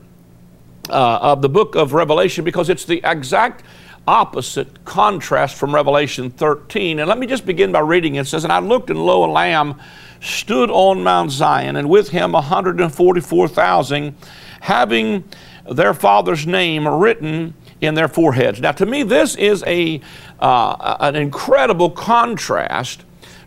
uh, 0.90 1.20
of 1.22 1.42
the 1.42 1.50
book 1.50 1.76
of 1.76 1.94
Revelation 1.94 2.46
because 2.46 2.70
it's 2.70 2.86
the 2.86 3.02
exact 3.04 3.64
opposite 4.08 4.86
contrast 4.86 5.56
from 5.56 5.74
Revelation 5.74 6.30
13. 6.30 7.00
And 7.00 7.08
let 7.08 7.18
me 7.18 7.28
just 7.28 7.46
begin 7.46 7.72
by 7.72 7.80
reading 7.80 8.16
it. 8.16 8.28
Says, 8.28 8.44
And 8.44 8.54
I 8.54 8.60
looked, 8.60 8.90
and 8.90 9.04
lo, 9.04 9.24
a 9.26 9.32
lamb 9.32 9.80
stood 10.22 10.70
on 10.70 11.04
Mount 11.04 11.32
Zion, 11.32 11.76
and 11.76 11.90
with 11.90 12.10
him 12.10 12.34
144,000, 12.34 14.16
having 14.62 15.24
their 15.70 15.94
father's 15.94 16.46
name 16.46 16.88
written 16.88 17.54
in 17.82 17.96
their 17.96 18.08
foreheads. 18.08 18.62
Now, 18.62 18.72
to 18.74 18.86
me, 18.86 19.04
this 19.04 19.36
is 19.36 19.64
a, 19.68 20.02
uh, 20.40 20.98
an 21.00 21.16
incredible 21.16 21.90
contrast 21.90 23.04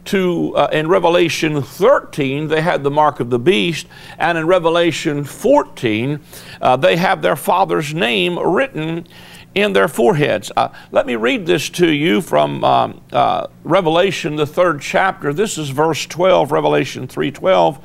to 0.06 0.56
uh, 0.56 0.68
in 0.72 0.88
Revelation 0.88 1.60
13, 1.60 2.48
they 2.48 2.62
had 2.62 2.82
the 2.82 2.90
mark 2.90 3.20
of 3.20 3.28
the 3.28 3.38
beast, 3.38 3.86
and 4.18 4.38
in 4.38 4.46
Revelation 4.46 5.22
14, 5.22 6.20
uh, 6.62 6.76
they 6.76 6.96
have 6.96 7.20
their 7.20 7.36
father's 7.36 7.92
name 7.92 8.38
written 8.38 9.06
in 9.54 9.72
their 9.72 9.88
foreheads. 9.88 10.52
Uh, 10.56 10.68
let 10.92 11.06
me 11.06 11.16
read 11.16 11.46
this 11.46 11.68
to 11.70 11.90
you 11.90 12.20
from 12.20 12.62
um, 12.64 13.00
uh, 13.12 13.46
Revelation, 13.64 14.36
the 14.36 14.46
third 14.46 14.80
chapter. 14.80 15.32
This 15.32 15.58
is 15.58 15.70
verse 15.70 16.06
12, 16.06 16.52
Revelation 16.52 17.08
3:12. 17.08 17.80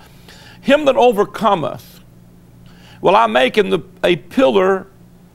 Him 0.62 0.86
that 0.86 0.96
overcometh 0.96 2.00
will 3.02 3.16
I 3.16 3.28
make 3.28 3.58
in 3.58 3.70
the, 3.70 3.80
a 4.04 4.16
pillar 4.16 4.88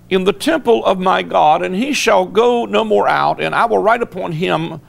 in 0.08 0.24
the 0.24 0.32
temple 0.32 0.84
of 0.86 0.98
my 0.98 1.22
God, 1.22 1.62
and 1.62 1.74
he 1.74 1.92
shall 1.92 2.24
go 2.24 2.64
no 2.64 2.82
more 2.82 3.06
out, 3.08 3.40
and 3.40 3.54
I 3.54 3.66
will 3.66 3.78
write 3.78 4.00
upon 4.00 4.32
him 4.32 4.80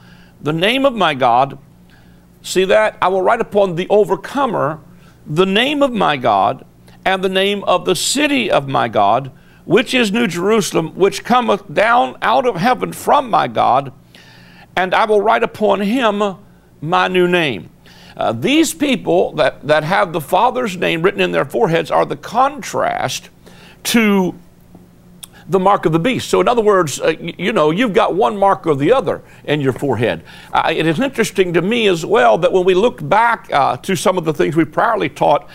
the 0.42 0.54
name 0.54 0.86
of 0.86 0.96
my 0.96 1.14
God. 1.14 1.58
See 2.42 2.64
that? 2.66 2.98
I 3.02 3.10
will 3.10 3.22
write 3.22 3.42
upon 3.42 3.76
the 3.76 3.88
overcomer 3.90 4.80
the 5.26 5.46
name 5.46 5.84
of 5.84 5.92
my 5.92 6.16
God 6.16 6.66
and 7.06 7.24
the 7.24 7.30
name 7.30 7.64
of 7.66 7.86
the 7.86 7.96
city 7.96 8.50
of 8.50 8.68
my 8.68 8.88
God 8.88 9.32
which 9.70 9.94
is 9.94 10.12
New 10.12 10.26
Jerusalem, 10.26 10.96
which 10.96 11.24
cometh 11.24 11.72
down 11.72 12.18
out 12.24 12.48
of 12.48 12.56
heaven 12.56 12.92
from 12.92 13.30
my 13.30 13.48
God, 13.48 13.94
and 14.76 14.96
I 14.96 15.06
will 15.06 15.22
write 15.22 15.44
upon 15.44 15.80
him 15.82 16.38
my 16.82 17.08
new 17.08 17.28
name. 17.28 17.70
Uh, 18.18 18.32
these 18.32 18.74
people 18.74 19.34
that, 19.34 19.68
that 19.68 19.84
have 19.84 20.12
the 20.12 20.22
Father's 20.22 20.76
name 20.76 21.04
written 21.04 21.22
in 21.22 21.32
their 21.32 21.46
foreheads 21.46 21.92
are 21.92 22.04
the 22.04 22.18
contrast 22.18 23.30
to 23.84 24.34
the 25.48 25.60
mark 25.60 25.86
of 25.86 25.92
the 25.92 26.00
beast. 26.00 26.32
So, 26.32 26.42
in 26.42 26.48
other 26.48 26.64
words, 26.64 27.00
uh, 27.00 27.10
you 27.20 27.54
know, 27.54 27.70
you've 27.70 27.94
got 27.94 28.16
one 28.16 28.38
mark 28.38 28.66
or 28.66 28.76
the 28.76 28.92
other 28.92 29.22
in 29.44 29.62
your 29.62 29.74
forehead. 29.74 30.24
Uh, 30.52 30.74
it 30.76 30.88
is 30.88 31.00
interesting 31.00 31.54
to 31.54 31.62
me 31.62 31.86
as 31.86 32.04
well 32.04 32.40
that 32.40 32.52
when 32.52 32.66
we 32.66 32.74
look 32.74 33.08
back 33.08 33.54
uh, 33.54 33.78
to 33.78 33.96
some 33.96 34.18
of 34.18 34.26
the 34.26 34.34
things 34.34 34.56
we've 34.56 34.72
priorly 34.72 35.14
taught, 35.14 35.48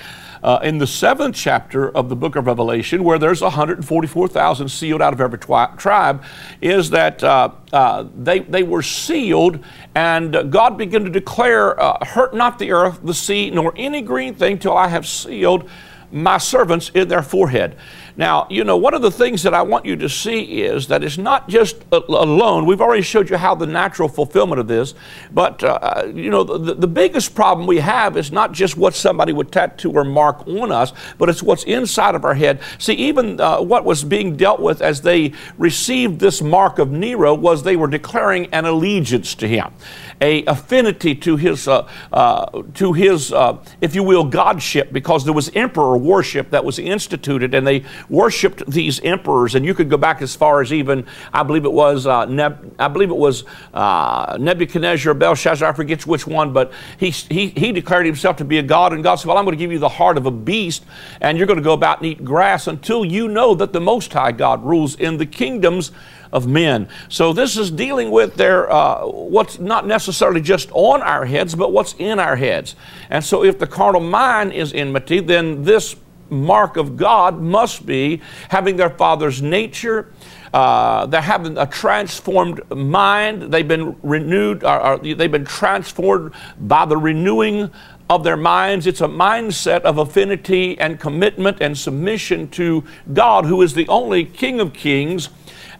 uh, 0.44 0.60
in 0.62 0.76
the 0.76 0.86
seventh 0.86 1.34
chapter 1.34 1.88
of 1.96 2.10
the 2.10 2.14
book 2.14 2.36
of 2.36 2.46
Revelation, 2.46 3.02
where 3.02 3.18
there's 3.18 3.40
144,000 3.40 4.68
sealed 4.68 5.00
out 5.00 5.14
of 5.14 5.20
every 5.20 5.38
twi- 5.38 5.72
tribe, 5.78 6.22
is 6.60 6.90
that 6.90 7.24
uh, 7.24 7.50
uh, 7.72 8.04
they, 8.14 8.40
they 8.40 8.62
were 8.62 8.82
sealed, 8.82 9.58
and 9.94 10.52
God 10.52 10.76
began 10.76 11.02
to 11.04 11.10
declare, 11.10 11.80
uh, 11.80 12.04
Hurt 12.04 12.34
not 12.34 12.58
the 12.58 12.72
earth, 12.72 13.00
the 13.02 13.14
sea, 13.14 13.48
nor 13.48 13.72
any 13.74 14.02
green 14.02 14.34
thing 14.34 14.58
till 14.58 14.76
I 14.76 14.88
have 14.88 15.06
sealed 15.06 15.68
my 16.12 16.36
servants 16.36 16.90
in 16.90 17.08
their 17.08 17.22
forehead. 17.22 17.76
Now, 18.16 18.46
you 18.48 18.62
know, 18.62 18.76
one 18.76 18.94
of 18.94 19.02
the 19.02 19.10
things 19.10 19.42
that 19.42 19.54
I 19.54 19.62
want 19.62 19.84
you 19.84 19.96
to 19.96 20.08
see 20.08 20.62
is 20.62 20.86
that 20.86 21.02
it's 21.02 21.18
not 21.18 21.48
just 21.48 21.84
alone. 21.90 22.64
We've 22.64 22.80
already 22.80 23.02
showed 23.02 23.28
you 23.28 23.36
how 23.36 23.56
the 23.56 23.66
natural 23.66 24.08
fulfillment 24.08 24.60
of 24.60 24.68
this, 24.68 24.94
but, 25.32 25.64
uh, 25.64 26.04
you 26.14 26.30
know, 26.30 26.44
the, 26.44 26.74
the 26.74 26.86
biggest 26.86 27.34
problem 27.34 27.66
we 27.66 27.78
have 27.78 28.16
is 28.16 28.30
not 28.30 28.52
just 28.52 28.76
what 28.76 28.94
somebody 28.94 29.32
would 29.32 29.50
tattoo 29.50 29.90
or 29.92 30.04
mark 30.04 30.46
on 30.46 30.70
us, 30.70 30.92
but 31.18 31.28
it's 31.28 31.42
what's 31.42 31.64
inside 31.64 32.14
of 32.14 32.24
our 32.24 32.34
head. 32.34 32.60
See, 32.78 32.94
even 32.94 33.40
uh, 33.40 33.60
what 33.60 33.84
was 33.84 34.04
being 34.04 34.36
dealt 34.36 34.60
with 34.60 34.80
as 34.80 35.00
they 35.00 35.32
received 35.58 36.20
this 36.20 36.40
mark 36.40 36.78
of 36.78 36.92
Nero 36.92 37.34
was 37.34 37.64
they 37.64 37.76
were 37.76 37.88
declaring 37.88 38.46
an 38.52 38.64
allegiance 38.64 39.34
to 39.36 39.48
him 39.48 39.72
a 40.20 40.44
affinity 40.46 41.14
to 41.14 41.36
his, 41.36 41.68
uh, 41.68 41.88
uh, 42.12 42.62
to 42.74 42.92
his 42.92 43.32
uh, 43.32 43.58
if 43.80 43.94
you 43.94 44.02
will, 44.02 44.24
godship, 44.24 44.92
because 44.92 45.24
there 45.24 45.32
was 45.32 45.50
emperor 45.54 45.96
worship 45.96 46.50
that 46.50 46.64
was 46.64 46.78
instituted, 46.78 47.54
and 47.54 47.66
they 47.66 47.84
worshipped 48.08 48.64
these 48.70 49.00
emperors. 49.00 49.54
And 49.54 49.64
you 49.64 49.74
could 49.74 49.90
go 49.90 49.96
back 49.96 50.22
as 50.22 50.34
far 50.34 50.60
as 50.60 50.72
even, 50.72 51.06
I 51.32 51.42
believe 51.42 51.64
it 51.64 51.72
was, 51.72 52.06
uh, 52.06 52.24
Neb- 52.26 52.74
I 52.78 52.88
believe 52.88 53.10
it 53.10 53.16
was 53.16 53.44
uh, 53.72 54.36
Nebuchadnezzar, 54.40 55.14
Belshazzar, 55.14 55.68
I 55.68 55.72
forget 55.72 56.06
which 56.06 56.26
one, 56.26 56.52
but 56.52 56.72
he, 56.98 57.10
he, 57.10 57.48
he 57.48 57.72
declared 57.72 58.06
himself 58.06 58.36
to 58.36 58.44
be 58.44 58.58
a 58.58 58.62
god, 58.62 58.92
and 58.92 59.02
God 59.02 59.16
said, 59.16 59.28
"Well, 59.28 59.38
I'm 59.38 59.44
going 59.44 59.56
to 59.56 59.62
give 59.62 59.72
you 59.72 59.78
the 59.78 59.88
heart 59.88 60.16
of 60.16 60.26
a 60.26 60.30
beast, 60.30 60.84
and 61.20 61.38
you're 61.38 61.46
going 61.46 61.58
to 61.58 61.62
go 61.62 61.72
about 61.72 61.98
and 61.98 62.06
eat 62.06 62.24
grass 62.24 62.66
until 62.66 63.04
you 63.04 63.28
know 63.28 63.54
that 63.54 63.72
the 63.72 63.80
Most 63.80 64.12
High 64.12 64.32
God 64.32 64.64
rules 64.64 64.94
in 64.96 65.18
the 65.18 65.26
kingdoms." 65.26 65.92
Of 66.34 66.46
men. 66.46 66.88
So 67.08 67.32
this 67.32 67.56
is 67.56 67.70
dealing 67.70 68.10
with 68.10 68.34
their 68.34 68.70
uh, 68.70 69.06
what's 69.06 69.58
not 69.58 69.86
necessarily 69.86 70.42
just 70.42 70.68
on 70.72 71.00
our 71.00 71.24
heads, 71.24 71.54
but 71.54 71.72
what's 71.72 71.94
in 71.98 72.18
our 72.18 72.36
heads. 72.36 72.74
And 73.08 73.24
so 73.24 73.44
if 73.44 73.58
the 73.58 73.66
carnal 73.66 74.00
mind 74.00 74.52
is 74.52 74.74
enmity, 74.74 75.20
then 75.20 75.62
this 75.62 75.96
mark 76.30 76.76
of 76.76 76.96
God 76.96 77.40
must 77.40 77.86
be 77.86 78.20
having 78.48 78.76
their 78.76 78.90
father's 78.90 79.40
nature. 79.40 80.12
Uh, 80.52 81.06
they're 81.06 81.20
having 81.20 81.56
a 81.58 81.66
transformed 81.66 82.60
mind. 82.70 83.52
They've 83.52 83.66
been 83.66 83.96
renewed, 84.02 84.64
or, 84.64 84.80
or 84.80 84.98
they've 84.98 85.30
been 85.30 85.44
transformed 85.44 86.32
by 86.58 86.84
the 86.84 86.96
renewing 86.96 87.70
of 88.10 88.24
their 88.24 88.36
minds. 88.36 88.86
It's 88.86 89.00
a 89.00 89.08
mindset 89.08 89.82
of 89.82 89.98
affinity 89.98 90.78
and 90.78 91.00
commitment 91.00 91.58
and 91.60 91.76
submission 91.76 92.48
to 92.50 92.84
God, 93.12 93.46
who 93.46 93.62
is 93.62 93.74
the 93.74 93.88
only 93.88 94.24
King 94.24 94.60
of 94.60 94.72
Kings 94.72 95.28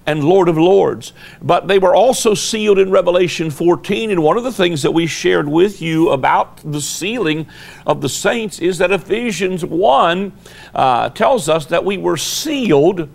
and 0.06 0.24
Lord 0.24 0.48
of 0.48 0.58
Lords. 0.58 1.12
But 1.40 1.68
they 1.68 1.78
were 1.78 1.94
also 1.94 2.34
sealed 2.34 2.78
in 2.78 2.90
Revelation 2.90 3.50
14. 3.50 4.10
And 4.10 4.22
one 4.22 4.36
of 4.36 4.44
the 4.44 4.52
things 4.52 4.82
that 4.82 4.90
we 4.92 5.06
shared 5.06 5.48
with 5.48 5.80
you 5.80 6.10
about 6.10 6.58
the 6.58 6.80
sealing 6.80 7.46
of 7.86 8.00
the 8.00 8.08
saints 8.08 8.58
is 8.58 8.78
that 8.78 8.90
Ephesians 8.90 9.64
1 9.64 10.32
uh, 10.74 11.08
tells 11.10 11.48
us 11.48 11.66
that 11.66 11.84
we 11.84 11.96
were 11.96 12.16
sealed. 12.16 13.08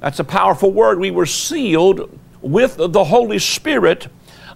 That's 0.00 0.18
a 0.18 0.24
powerful 0.24 0.72
word. 0.72 0.98
We 0.98 1.10
were 1.10 1.26
sealed 1.26 2.18
with 2.40 2.76
the 2.76 3.04
Holy 3.04 3.38
Spirit 3.38 4.08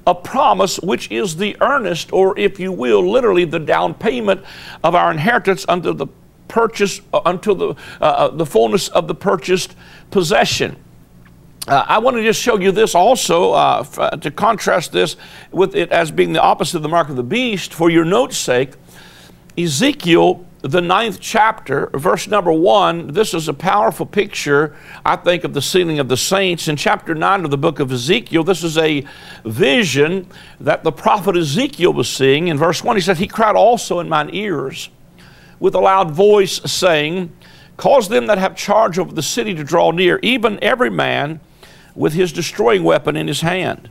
a 0.06 0.14
promise 0.14 0.78
which 0.78 1.10
is 1.10 1.36
the 1.36 1.54
earnest, 1.60 2.14
or 2.14 2.38
if 2.38 2.58
you 2.58 2.72
will, 2.72 3.06
literally 3.06 3.44
the 3.44 3.58
down 3.58 3.92
payment 3.92 4.42
of 4.82 4.94
our 4.94 5.10
inheritance 5.10 5.66
unto 5.68 5.92
the 5.92 6.06
purchase, 6.48 7.02
uh, 7.12 7.20
until 7.26 7.54
the, 7.54 7.68
uh, 8.00 8.04
uh 8.04 8.28
the 8.28 8.46
fullness 8.46 8.88
of 8.88 9.06
the 9.06 9.14
purchased 9.14 9.76
possession. 10.10 10.76
Uh, 11.66 11.84
I 11.86 11.98
want 11.98 12.16
to 12.16 12.22
just 12.22 12.40
show 12.40 12.58
you 12.58 12.72
this 12.72 12.94
also 12.94 13.52
uh, 13.52 13.78
f- 13.80 13.98
uh, 13.98 14.10
to 14.10 14.30
contrast 14.30 14.92
this 14.92 15.16
with 15.50 15.74
it 15.74 15.90
as 15.90 16.10
being 16.10 16.32
the 16.32 16.40
opposite 16.40 16.76
of 16.76 16.82
the 16.82 16.88
mark 16.88 17.08
of 17.08 17.16
the 17.16 17.22
beast 17.22 17.74
for 17.74 17.90
your 17.90 18.04
note's 18.04 18.38
sake. 18.38 18.74
Ezekiel, 19.58 20.46
the 20.62 20.80
ninth 20.80 21.18
chapter, 21.20 21.90
verse 21.92 22.26
number 22.26 22.52
one, 22.52 23.08
this 23.08 23.34
is 23.34 23.48
a 23.48 23.54
powerful 23.54 24.06
picture, 24.06 24.76
I 25.04 25.16
think, 25.16 25.44
of 25.44 25.52
the 25.52 25.60
sealing 25.60 25.98
of 25.98 26.08
the 26.08 26.16
saints. 26.16 26.68
In 26.68 26.76
chapter 26.76 27.14
nine 27.14 27.44
of 27.44 27.50
the 27.50 27.58
book 27.58 27.80
of 27.80 27.92
Ezekiel, 27.92 28.44
this 28.44 28.64
is 28.64 28.78
a 28.78 29.04
vision 29.44 30.26
that 30.60 30.84
the 30.84 30.92
prophet 30.92 31.36
Ezekiel 31.36 31.92
was 31.92 32.08
seeing. 32.08 32.48
In 32.48 32.56
verse 32.56 32.82
one, 32.82 32.96
he 32.96 33.02
said, 33.02 33.18
He 33.18 33.26
cried 33.26 33.56
also 33.56 33.98
in 33.98 34.08
mine 34.08 34.30
ears 34.32 34.88
with 35.60 35.74
a 35.74 35.80
loud 35.80 36.12
voice, 36.12 36.60
saying, 36.70 37.30
Cause 37.76 38.08
them 38.08 38.26
that 38.26 38.38
have 38.38 38.56
charge 38.56 38.98
over 38.98 39.12
the 39.12 39.22
city 39.22 39.54
to 39.54 39.64
draw 39.64 39.90
near, 39.90 40.18
even 40.22 40.58
every 40.62 40.90
man 40.90 41.40
with 41.98 42.12
his 42.12 42.32
destroying 42.32 42.84
weapon 42.84 43.16
in 43.16 43.26
his 43.26 43.40
hand. 43.40 43.90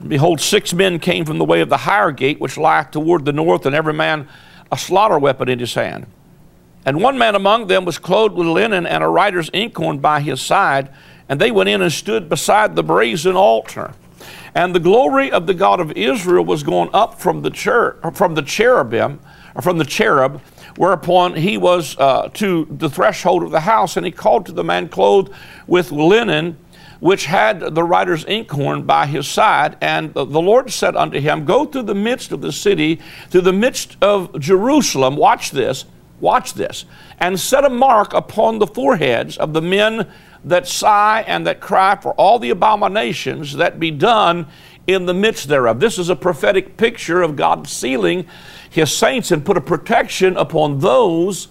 And 0.00 0.08
behold, 0.08 0.40
six 0.40 0.74
men 0.74 0.98
came 0.98 1.24
from 1.24 1.38
the 1.38 1.44
way 1.44 1.60
of 1.60 1.68
the 1.68 1.76
higher 1.78 2.10
gate, 2.10 2.40
which 2.40 2.58
lieth 2.58 2.90
toward 2.90 3.24
the 3.24 3.32
north, 3.32 3.64
and 3.64 3.74
every 3.74 3.92
man 3.92 4.28
a 4.72 4.76
slaughter 4.76 5.18
weapon 5.18 5.48
in 5.48 5.60
his 5.60 5.74
hand. 5.74 6.06
And 6.84 7.00
one 7.00 7.16
man 7.16 7.36
among 7.36 7.68
them 7.68 7.84
was 7.84 7.96
clothed 7.96 8.34
with 8.34 8.48
linen 8.48 8.86
and 8.86 9.04
a 9.04 9.08
writer's 9.08 9.50
inkhorn 9.50 10.00
by 10.00 10.20
his 10.20 10.40
side, 10.40 10.90
and 11.28 11.40
they 11.40 11.52
went 11.52 11.68
in 11.68 11.80
and 11.80 11.92
stood 11.92 12.28
beside 12.28 12.74
the 12.74 12.82
brazen 12.82 13.36
altar. 13.36 13.94
And 14.54 14.74
the 14.74 14.80
glory 14.80 15.30
of 15.30 15.46
the 15.46 15.54
God 15.54 15.78
of 15.78 15.92
Israel 15.92 16.44
was 16.44 16.64
going 16.64 16.90
up 16.92 17.20
from 17.20 17.42
the, 17.42 17.54
cher- 17.54 17.98
from 18.14 18.34
the 18.34 18.42
cherubim, 18.42 19.20
or 19.54 19.62
from 19.62 19.78
the 19.78 19.84
cherub, 19.84 20.40
whereupon 20.76 21.34
he 21.34 21.56
was 21.56 21.96
uh, 21.98 22.30
to 22.34 22.66
the 22.70 22.90
threshold 22.90 23.44
of 23.44 23.52
the 23.52 23.60
house, 23.60 23.96
and 23.96 24.04
he 24.04 24.10
called 24.12 24.46
to 24.46 24.52
the 24.52 24.64
man 24.64 24.88
clothed 24.88 25.32
with 25.66 25.92
linen 25.92 26.56
which 27.00 27.26
had 27.26 27.74
the 27.74 27.82
writer's 27.82 28.24
inkhorn 28.24 28.82
by 28.82 29.06
his 29.06 29.26
side. 29.28 29.76
And 29.80 30.12
the 30.14 30.24
Lord 30.24 30.70
said 30.70 30.96
unto 30.96 31.20
him, 31.20 31.44
Go 31.44 31.64
through 31.64 31.84
the 31.84 31.94
midst 31.94 32.32
of 32.32 32.40
the 32.40 32.52
city, 32.52 33.00
through 33.30 33.42
the 33.42 33.52
midst 33.52 33.96
of 34.02 34.38
Jerusalem. 34.38 35.16
Watch 35.16 35.50
this, 35.50 35.84
watch 36.20 36.54
this, 36.54 36.84
and 37.18 37.38
set 37.38 37.64
a 37.64 37.70
mark 37.70 38.12
upon 38.12 38.58
the 38.58 38.66
foreheads 38.66 39.36
of 39.36 39.52
the 39.52 39.62
men 39.62 40.10
that 40.44 40.66
sigh 40.66 41.24
and 41.26 41.46
that 41.46 41.60
cry 41.60 41.96
for 41.96 42.12
all 42.14 42.38
the 42.38 42.50
abominations 42.50 43.54
that 43.56 43.80
be 43.80 43.90
done 43.90 44.46
in 44.86 45.06
the 45.06 45.14
midst 45.14 45.48
thereof. 45.48 45.80
This 45.80 45.98
is 45.98 46.08
a 46.08 46.16
prophetic 46.16 46.76
picture 46.76 47.22
of 47.22 47.36
God 47.36 47.68
sealing 47.68 48.26
his 48.70 48.96
saints 48.96 49.30
and 49.30 49.44
put 49.44 49.56
a 49.56 49.60
protection 49.60 50.36
upon 50.36 50.78
those 50.78 51.48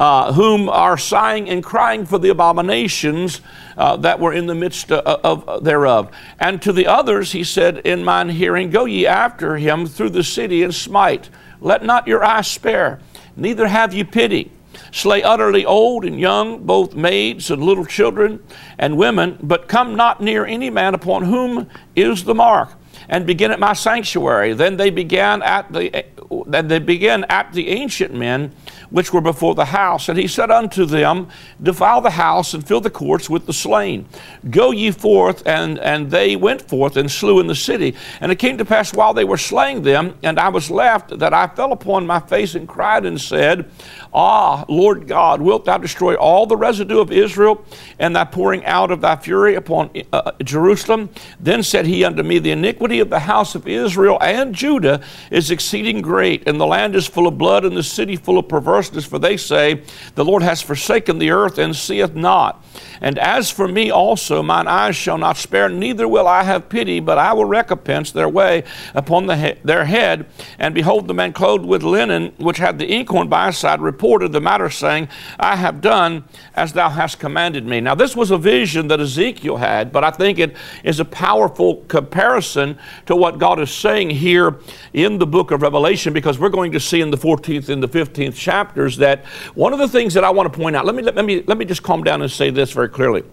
uh, 0.00 0.32
whom 0.32 0.68
are 0.68 0.96
sighing 0.96 1.48
and 1.48 1.62
crying 1.62 2.06
for 2.06 2.18
the 2.18 2.28
abominations 2.28 3.40
uh, 3.76 3.96
that 3.96 4.20
were 4.20 4.32
in 4.32 4.46
the 4.46 4.54
midst 4.54 4.92
of, 4.92 5.48
of, 5.48 5.64
thereof. 5.64 6.10
And 6.38 6.62
to 6.62 6.72
the 6.72 6.86
others 6.86 7.32
he 7.32 7.44
said, 7.44 7.78
In 7.78 8.04
mine 8.04 8.28
hearing, 8.28 8.70
Go 8.70 8.84
ye 8.84 9.06
after 9.06 9.56
him 9.56 9.86
through 9.86 10.10
the 10.10 10.24
city 10.24 10.62
and 10.62 10.74
smite. 10.74 11.30
Let 11.60 11.84
not 11.84 12.06
your 12.06 12.24
eye 12.24 12.42
spare, 12.42 13.00
neither 13.36 13.66
have 13.66 13.92
ye 13.92 14.04
pity. 14.04 14.52
Slay 14.92 15.22
utterly 15.22 15.66
old 15.66 16.04
and 16.04 16.18
young, 16.18 16.64
both 16.64 16.94
maids 16.94 17.50
and 17.50 17.62
little 17.62 17.84
children 17.84 18.42
and 18.78 18.96
women, 18.96 19.38
but 19.42 19.68
come 19.68 19.96
not 19.96 20.20
near 20.20 20.46
any 20.46 20.70
man 20.70 20.94
upon 20.94 21.24
whom 21.24 21.68
is 21.96 22.24
the 22.24 22.34
mark 22.34 22.70
and 23.08 23.26
begin 23.26 23.50
at 23.50 23.58
my 23.58 23.72
sanctuary. 23.72 24.52
Then 24.52 24.76
they 24.76 24.90
began 24.90 25.42
at 25.42 25.72
the 25.72 26.04
then 26.46 26.68
they 26.68 26.78
began 26.78 27.24
at 27.24 27.52
the 27.52 27.68
ancient 27.68 28.14
men 28.14 28.52
which 28.90 29.12
were 29.12 29.20
before 29.20 29.54
the 29.54 29.64
house. 29.64 30.08
And 30.08 30.18
he 30.18 30.26
said 30.26 30.50
unto 30.50 30.84
them, 30.84 31.28
Defile 31.62 32.00
the 32.00 32.10
house 32.10 32.54
and 32.54 32.66
fill 32.66 32.80
the 32.80 32.90
courts 32.90 33.28
with 33.30 33.46
the 33.46 33.52
slain. 33.52 34.06
Go 34.50 34.70
ye 34.70 34.90
forth, 34.90 35.46
and, 35.46 35.78
and 35.78 36.10
they 36.10 36.36
went 36.36 36.62
forth 36.62 36.96
and 36.96 37.10
slew 37.10 37.40
in 37.40 37.46
the 37.46 37.54
city. 37.54 37.94
And 38.20 38.32
it 38.32 38.36
came 38.36 38.58
to 38.58 38.64
pass 38.64 38.92
while 38.94 39.14
they 39.14 39.24
were 39.24 39.38
slaying 39.38 39.82
them, 39.82 40.16
and 40.22 40.38
I 40.38 40.48
was 40.48 40.70
left, 40.70 41.18
that 41.18 41.34
I 41.34 41.46
fell 41.48 41.72
upon 41.72 42.06
my 42.06 42.20
face 42.20 42.54
and 42.54 42.68
cried 42.68 43.04
and 43.04 43.20
said, 43.20 43.70
Ah, 44.12 44.64
Lord 44.68 45.08
God, 45.08 45.40
wilt 45.40 45.64
thou 45.64 45.78
destroy 45.78 46.14
all 46.14 46.46
the 46.46 46.56
residue 46.56 47.00
of 47.00 47.10
Israel, 47.10 47.64
and 47.98 48.14
thy 48.14 48.24
pouring 48.24 48.64
out 48.64 48.90
of 48.90 49.00
thy 49.00 49.16
fury 49.16 49.54
upon 49.54 49.90
uh, 50.12 50.32
Jerusalem? 50.42 51.10
Then 51.40 51.62
said 51.62 51.86
he 51.86 52.04
unto 52.04 52.22
me, 52.22 52.38
The 52.38 52.52
iniquity 52.52 53.00
of 53.00 53.10
the 53.10 53.20
house 53.20 53.54
of 53.54 53.66
Israel 53.66 54.18
and 54.20 54.54
Judah 54.54 55.00
is 55.30 55.50
exceeding 55.50 56.02
great 56.02 56.18
great, 56.18 56.48
and 56.48 56.60
the 56.60 56.66
land 56.66 56.96
is 56.96 57.06
full 57.06 57.26
of 57.26 57.38
blood, 57.38 57.64
and 57.64 57.76
the 57.76 57.82
city 57.82 58.16
full 58.16 58.38
of 58.38 58.48
perverseness. 58.48 59.04
For 59.04 59.18
they 59.18 59.36
say, 59.36 59.82
The 60.14 60.24
Lord 60.24 60.42
has 60.42 60.60
forsaken 60.60 61.18
the 61.18 61.30
earth 61.30 61.58
and 61.58 61.74
seeth 61.76 62.14
not. 62.14 62.64
And 63.00 63.18
as 63.18 63.50
for 63.50 63.68
me 63.68 63.90
also, 63.90 64.42
mine 64.42 64.66
eyes 64.66 64.96
shall 64.96 65.18
not 65.18 65.36
spare, 65.36 65.68
neither 65.68 66.08
will 66.08 66.26
I 66.26 66.42
have 66.42 66.68
pity, 66.68 67.00
but 67.00 67.18
I 67.18 67.32
will 67.32 67.44
recompense 67.44 68.10
their 68.10 68.28
way 68.28 68.64
upon 68.94 69.26
the 69.26 69.36
he- 69.36 69.60
their 69.62 69.84
head. 69.84 70.26
And 70.58 70.74
behold, 70.74 71.06
the 71.06 71.14
man 71.14 71.32
clothed 71.32 71.64
with 71.64 71.82
linen, 71.82 72.32
which 72.38 72.58
had 72.58 72.78
the 72.78 72.86
inkhorn 72.86 73.28
by 73.28 73.46
his 73.46 73.58
side, 73.58 73.80
reported 73.98 74.32
the 74.32 74.40
matter, 74.40 74.70
saying, 74.70 75.08
I 75.38 75.56
have 75.56 75.80
done 75.80 76.24
as 76.54 76.72
thou 76.72 76.88
hast 76.88 77.18
commanded 77.18 77.66
me. 77.66 77.80
Now, 77.80 77.94
this 77.94 78.16
was 78.16 78.30
a 78.30 78.38
vision 78.38 78.88
that 78.88 79.00
Ezekiel 79.00 79.56
had, 79.56 79.92
but 79.92 80.04
I 80.04 80.10
think 80.10 80.38
it 80.38 80.56
is 80.84 81.00
a 81.00 81.04
powerful 81.04 81.84
comparison 81.88 82.78
to 83.06 83.16
what 83.16 83.38
God 83.38 83.60
is 83.60 83.70
saying 83.70 84.10
here 84.10 84.56
in 84.92 85.18
the 85.18 85.26
book 85.26 85.50
of 85.50 85.62
Revelation, 85.62 86.12
because 86.12 86.38
we're 86.38 86.48
going 86.48 86.72
to 86.72 86.80
see 86.80 87.00
in 87.00 87.10
the 87.10 87.16
14th 87.16 87.68
and 87.68 87.82
the 87.82 87.88
15th 87.88 88.34
chapters 88.34 88.96
that 88.98 89.24
one 89.54 89.72
of 89.72 89.78
the 89.78 89.88
things 89.88 90.14
that 90.14 90.24
I 90.24 90.30
want 90.30 90.52
to 90.52 90.58
point 90.58 90.76
out, 90.76 90.86
let 90.86 90.94
me, 90.94 91.02
let 91.02 91.24
me, 91.24 91.42
let 91.46 91.58
me 91.58 91.64
just 91.64 91.82
calm 91.82 92.02
down 92.02 92.22
and 92.22 92.30
say 92.30 92.50
this 92.50 92.72
very 92.72 92.88
very 92.88 92.94
clearly. 92.94 93.24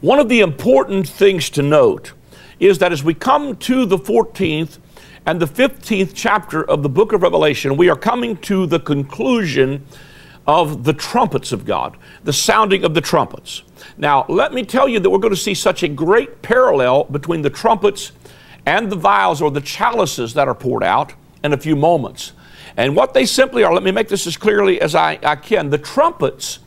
One 0.00 0.18
of 0.18 0.28
the 0.28 0.40
important 0.40 1.08
things 1.08 1.50
to 1.50 1.62
note 1.62 2.12
is 2.60 2.78
that 2.78 2.92
as 2.92 3.02
we 3.02 3.14
come 3.14 3.56
to 3.56 3.86
the 3.86 3.98
14th 3.98 4.78
and 5.28 5.38
the 5.40 5.46
15th 5.46 6.12
chapter 6.14 6.64
of 6.64 6.82
the 6.82 6.88
book 6.88 7.12
of 7.12 7.20
Revelation, 7.20 7.76
we 7.76 7.90
are 7.90 7.96
coming 7.96 8.34
to 8.38 8.64
the 8.64 8.80
conclusion 8.80 9.84
of 10.46 10.84
the 10.84 10.94
trumpets 10.94 11.52
of 11.52 11.66
God, 11.66 11.98
the 12.24 12.32
sounding 12.32 12.82
of 12.82 12.94
the 12.94 13.02
trumpets. 13.02 13.62
Now, 13.98 14.24
let 14.30 14.54
me 14.54 14.64
tell 14.64 14.88
you 14.88 14.98
that 15.00 15.10
we're 15.10 15.18
going 15.18 15.34
to 15.34 15.38
see 15.38 15.52
such 15.52 15.82
a 15.82 15.88
great 15.88 16.40
parallel 16.40 17.04
between 17.04 17.42
the 17.42 17.50
trumpets 17.50 18.12
and 18.64 18.90
the 18.90 18.96
vials 18.96 19.42
or 19.42 19.50
the 19.50 19.60
chalices 19.60 20.32
that 20.32 20.48
are 20.48 20.54
poured 20.54 20.82
out 20.82 21.12
in 21.44 21.52
a 21.52 21.58
few 21.58 21.76
moments. 21.76 22.32
And 22.78 22.96
what 22.96 23.12
they 23.12 23.26
simply 23.26 23.64
are, 23.64 23.74
let 23.74 23.82
me 23.82 23.90
make 23.90 24.08
this 24.08 24.26
as 24.26 24.38
clearly 24.38 24.80
as 24.80 24.94
I, 24.94 25.18
I 25.22 25.36
can. 25.36 25.68
The 25.68 25.76
trumpets 25.76 26.58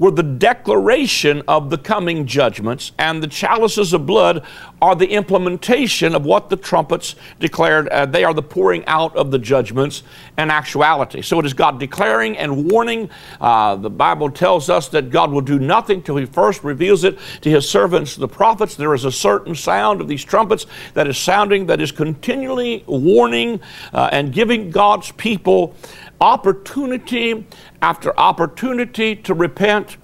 were 0.00 0.10
the 0.10 0.22
declaration 0.22 1.42
of 1.46 1.68
the 1.68 1.76
coming 1.76 2.26
judgments, 2.26 2.90
and 2.98 3.22
the 3.22 3.26
chalices 3.26 3.92
of 3.92 4.06
blood 4.06 4.42
are 4.80 4.96
the 4.96 5.08
implementation 5.08 6.14
of 6.14 6.24
what 6.24 6.48
the 6.48 6.56
trumpets 6.56 7.14
declared. 7.38 7.86
Uh, 7.90 8.06
they 8.06 8.24
are 8.24 8.32
the 8.32 8.42
pouring 8.42 8.84
out 8.86 9.14
of 9.14 9.30
the 9.30 9.38
judgments 9.38 10.02
and 10.38 10.50
actuality. 10.50 11.20
So 11.20 11.38
it 11.38 11.44
is 11.44 11.52
God 11.52 11.78
declaring 11.78 12.38
and 12.38 12.70
warning. 12.70 13.10
Uh, 13.42 13.76
the 13.76 13.90
Bible 13.90 14.30
tells 14.30 14.70
us 14.70 14.88
that 14.88 15.10
God 15.10 15.30
will 15.30 15.42
do 15.42 15.58
nothing 15.58 16.02
till 16.02 16.16
He 16.16 16.24
first 16.24 16.64
reveals 16.64 17.04
it 17.04 17.18
to 17.42 17.50
His 17.50 17.68
servants, 17.68 18.16
the 18.16 18.26
prophets. 18.26 18.76
There 18.76 18.94
is 18.94 19.04
a 19.04 19.12
certain 19.12 19.54
sound 19.54 20.00
of 20.00 20.08
these 20.08 20.24
trumpets 20.24 20.64
that 20.94 21.08
is 21.08 21.18
sounding, 21.18 21.66
that 21.66 21.80
is 21.80 21.92
continually 21.92 22.84
warning 22.86 23.60
uh, 23.92 24.08
and 24.12 24.32
giving 24.32 24.70
God's 24.70 25.12
people 25.12 25.74
opportunity 26.20 27.46
after 27.80 28.18
opportunity 28.18 29.16
to 29.16 29.34
repent 29.34 29.96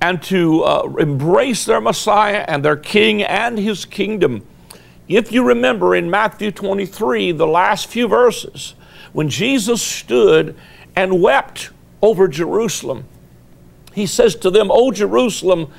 and 0.00 0.22
to 0.22 0.62
uh, 0.62 0.92
embrace 0.98 1.64
their 1.64 1.80
Messiah 1.80 2.44
and 2.46 2.64
their 2.64 2.76
King 2.76 3.22
and 3.22 3.58
His 3.58 3.84
kingdom. 3.84 4.46
If 5.08 5.32
you 5.32 5.44
remember 5.44 5.94
in 5.94 6.10
Matthew 6.10 6.50
23, 6.50 7.32
the 7.32 7.46
last 7.46 7.88
few 7.88 8.08
verses, 8.08 8.74
when 9.12 9.28
Jesus 9.28 9.82
stood 9.82 10.56
and 10.96 11.20
wept 11.20 11.70
over 12.00 12.28
Jerusalem, 12.28 13.04
he 13.92 14.06
says 14.06 14.34
to 14.36 14.50
them, 14.50 14.70
O 14.70 14.90
Jerusalem, 14.90 15.70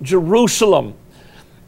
Jerusalem, 0.00 0.94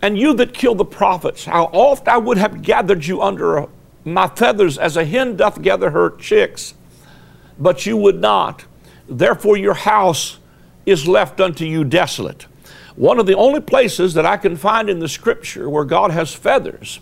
and 0.02 0.18
you 0.18 0.34
that 0.34 0.52
kill 0.52 0.74
the 0.74 0.84
prophets, 0.84 1.44
how 1.44 1.64
oft 1.72 2.08
I 2.08 2.18
would 2.18 2.36
have 2.36 2.62
gathered 2.62 3.06
you 3.06 3.22
under 3.22 3.66
my 4.04 4.28
feathers 4.28 4.76
as 4.76 4.96
a 4.96 5.04
hen 5.04 5.36
doth 5.36 5.62
gather 5.62 5.90
her 5.90 6.10
chicks 6.10 6.74
but 7.58 7.86
you 7.86 7.96
would 7.96 8.20
not. 8.20 8.64
Therefore, 9.08 9.56
your 9.56 9.74
house 9.74 10.38
is 10.86 11.06
left 11.06 11.40
unto 11.40 11.64
you 11.64 11.84
desolate. 11.84 12.46
One 12.96 13.18
of 13.18 13.26
the 13.26 13.36
only 13.36 13.60
places 13.60 14.14
that 14.14 14.26
I 14.26 14.36
can 14.36 14.56
find 14.56 14.88
in 14.88 15.00
the 15.00 15.08
scripture 15.08 15.68
where 15.68 15.84
God 15.84 16.10
has 16.10 16.32
feathers 16.32 17.00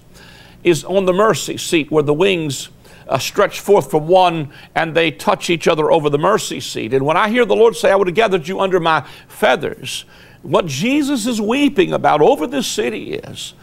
is 0.64 0.84
on 0.84 1.04
the 1.04 1.12
mercy 1.12 1.56
seat, 1.56 1.90
where 1.90 2.02
the 2.02 2.14
wings 2.14 2.70
uh, 3.08 3.18
stretch 3.18 3.60
forth 3.60 3.90
from 3.90 4.06
one 4.06 4.52
and 4.74 4.94
they 4.94 5.10
touch 5.10 5.50
each 5.50 5.68
other 5.68 5.90
over 5.90 6.08
the 6.08 6.18
mercy 6.18 6.60
seat. 6.60 6.94
And 6.94 7.04
when 7.04 7.16
I 7.16 7.28
hear 7.28 7.44
the 7.44 7.56
Lord 7.56 7.76
say, 7.76 7.90
I 7.90 7.96
would 7.96 8.06
have 8.06 8.16
gathered 8.16 8.48
you 8.48 8.60
under 8.60 8.80
my 8.80 9.06
feathers, 9.28 10.04
what 10.42 10.66
Jesus 10.66 11.26
is 11.26 11.40
weeping 11.40 11.92
about 11.92 12.20
over 12.20 12.46
this 12.46 12.66
city 12.66 13.14
is, 13.14 13.54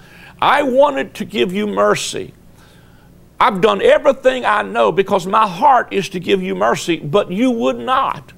I 0.42 0.64
wanted 0.64 1.14
to 1.16 1.26
give 1.26 1.52
you 1.52 1.68
mercy. 1.68 2.34
I've 3.40 3.62
done 3.62 3.82
everything 3.82 4.46
I 4.46 4.64
know 4.64 4.92
because 4.92 5.26
my 5.26 5.48
heart 5.48 5.94
is 5.94 6.10
to 6.10 6.20
give 6.20 6.44
you 6.44 6.56
mercy, 6.56 6.98
but 6.98 7.32
you 7.32 7.52
would 7.52 7.80
not. 7.80 8.34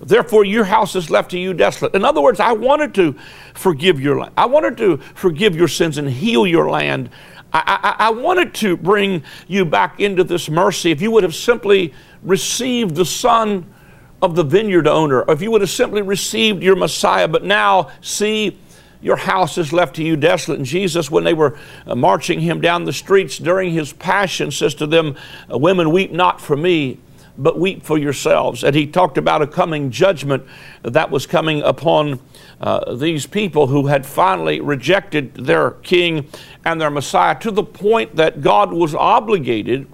Therefore, 0.00 0.44
your 0.44 0.64
house 0.64 0.94
is 0.94 1.10
left 1.10 1.30
to 1.30 1.38
you 1.38 1.54
desolate. 1.54 1.94
In 1.94 2.04
other 2.04 2.20
words, 2.20 2.38
I 2.38 2.52
wanted 2.52 2.94
to 2.94 3.16
forgive 3.54 4.00
your 4.00 4.18
land. 4.18 4.34
I 4.36 4.46
wanted 4.46 4.76
to 4.78 4.98
forgive 5.14 5.56
your 5.56 5.68
sins 5.68 5.98
and 5.98 6.08
heal 6.08 6.46
your 6.46 6.68
land. 6.70 7.10
I, 7.52 7.96
I, 7.98 8.06
I 8.06 8.10
wanted 8.10 8.52
to 8.54 8.76
bring 8.76 9.22
you 9.48 9.64
back 9.64 10.00
into 10.00 10.24
this 10.24 10.48
mercy 10.48 10.90
if 10.90 11.00
you 11.00 11.10
would 11.12 11.22
have 11.22 11.34
simply 11.34 11.94
received 12.22 12.96
the 12.96 13.04
Son 13.04 13.72
of 14.20 14.34
the 14.34 14.42
vineyard 14.42 14.88
owner, 14.88 15.22
or 15.22 15.32
if 15.32 15.42
you 15.42 15.50
would 15.50 15.60
have 15.60 15.70
simply 15.70 16.02
received 16.02 16.62
your 16.62 16.76
Messiah. 16.76 17.28
But 17.28 17.44
now, 17.44 17.90
see, 18.00 18.58
your 19.04 19.16
house 19.16 19.58
is 19.58 19.70
left 19.70 19.96
to 19.96 20.02
you 20.02 20.16
desolate. 20.16 20.58
And 20.58 20.66
Jesus, 20.66 21.10
when 21.10 21.24
they 21.24 21.34
were 21.34 21.58
uh, 21.86 21.94
marching 21.94 22.40
him 22.40 22.62
down 22.62 22.86
the 22.86 22.92
streets 22.92 23.36
during 23.36 23.70
his 23.70 23.92
passion, 23.92 24.50
says 24.50 24.74
to 24.76 24.86
them, 24.86 25.14
uh, 25.52 25.58
Women, 25.58 25.92
weep 25.92 26.10
not 26.10 26.40
for 26.40 26.56
me, 26.56 26.98
but 27.36 27.58
weep 27.58 27.82
for 27.82 27.98
yourselves. 27.98 28.64
And 28.64 28.74
he 28.74 28.86
talked 28.86 29.18
about 29.18 29.42
a 29.42 29.46
coming 29.46 29.90
judgment 29.90 30.46
that 30.82 31.10
was 31.10 31.26
coming 31.26 31.60
upon 31.60 32.18
uh, 32.62 32.94
these 32.94 33.26
people 33.26 33.66
who 33.66 33.88
had 33.88 34.06
finally 34.06 34.62
rejected 34.62 35.34
their 35.34 35.72
king 35.72 36.26
and 36.64 36.80
their 36.80 36.90
Messiah 36.90 37.38
to 37.40 37.50
the 37.50 37.62
point 37.62 38.16
that 38.16 38.40
God 38.40 38.72
was 38.72 38.94
obligated 38.94 39.86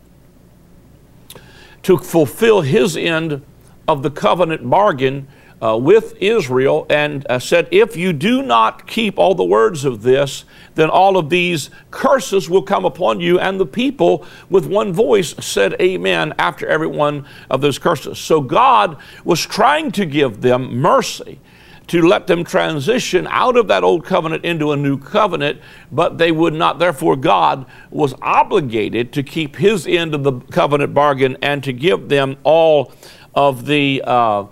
to 1.82 1.98
fulfill 1.98 2.60
his 2.60 2.96
end 2.96 3.44
of 3.88 4.04
the 4.04 4.10
covenant 4.10 4.70
bargain 4.70 5.26
uh, 5.62 5.76
with 5.76 6.14
Israel 6.20 6.86
and 6.88 7.26
uh, 7.28 7.38
said, 7.38 7.68
If 7.70 7.96
you 7.96 8.12
do 8.12 8.42
not 8.42 8.86
keep 8.86 9.18
all 9.18 9.34
the 9.34 9.44
words 9.44 9.84
of 9.84 10.02
this, 10.02 10.44
then 10.74 10.88
all 10.88 11.16
of 11.16 11.28
these 11.28 11.70
curses 11.90 12.48
will 12.48 12.62
come 12.62 12.84
upon 12.84 13.20
you. 13.20 13.38
And 13.38 13.60
the 13.60 13.66
people, 13.66 14.24
with 14.48 14.66
one 14.66 14.92
voice, 14.92 15.34
said, 15.44 15.74
Amen, 15.80 16.34
after 16.38 16.66
every 16.66 16.86
one 16.86 17.26
of 17.50 17.60
those 17.60 17.78
curses. 17.78 18.18
So 18.18 18.40
God 18.40 18.96
was 19.24 19.44
trying 19.44 19.92
to 19.92 20.06
give 20.06 20.40
them 20.40 20.76
mercy 20.78 21.40
to 21.88 22.06
let 22.06 22.28
them 22.28 22.44
transition 22.44 23.26
out 23.30 23.56
of 23.56 23.66
that 23.66 23.82
old 23.82 24.04
covenant 24.04 24.44
into 24.44 24.70
a 24.70 24.76
new 24.76 24.96
covenant, 24.96 25.60
but 25.90 26.18
they 26.18 26.30
would 26.30 26.54
not. 26.54 26.78
Therefore, 26.78 27.16
God 27.16 27.66
was 27.90 28.14
obligated 28.22 29.12
to 29.14 29.24
keep 29.24 29.56
his 29.56 29.88
end 29.88 30.14
of 30.14 30.22
the 30.22 30.38
covenant 30.52 30.94
bargain 30.94 31.36
and 31.42 31.64
to 31.64 31.72
give 31.72 32.08
them 32.08 32.36
all 32.44 32.92
of 33.34 33.66
the. 33.66 34.02
Uh, 34.06 34.46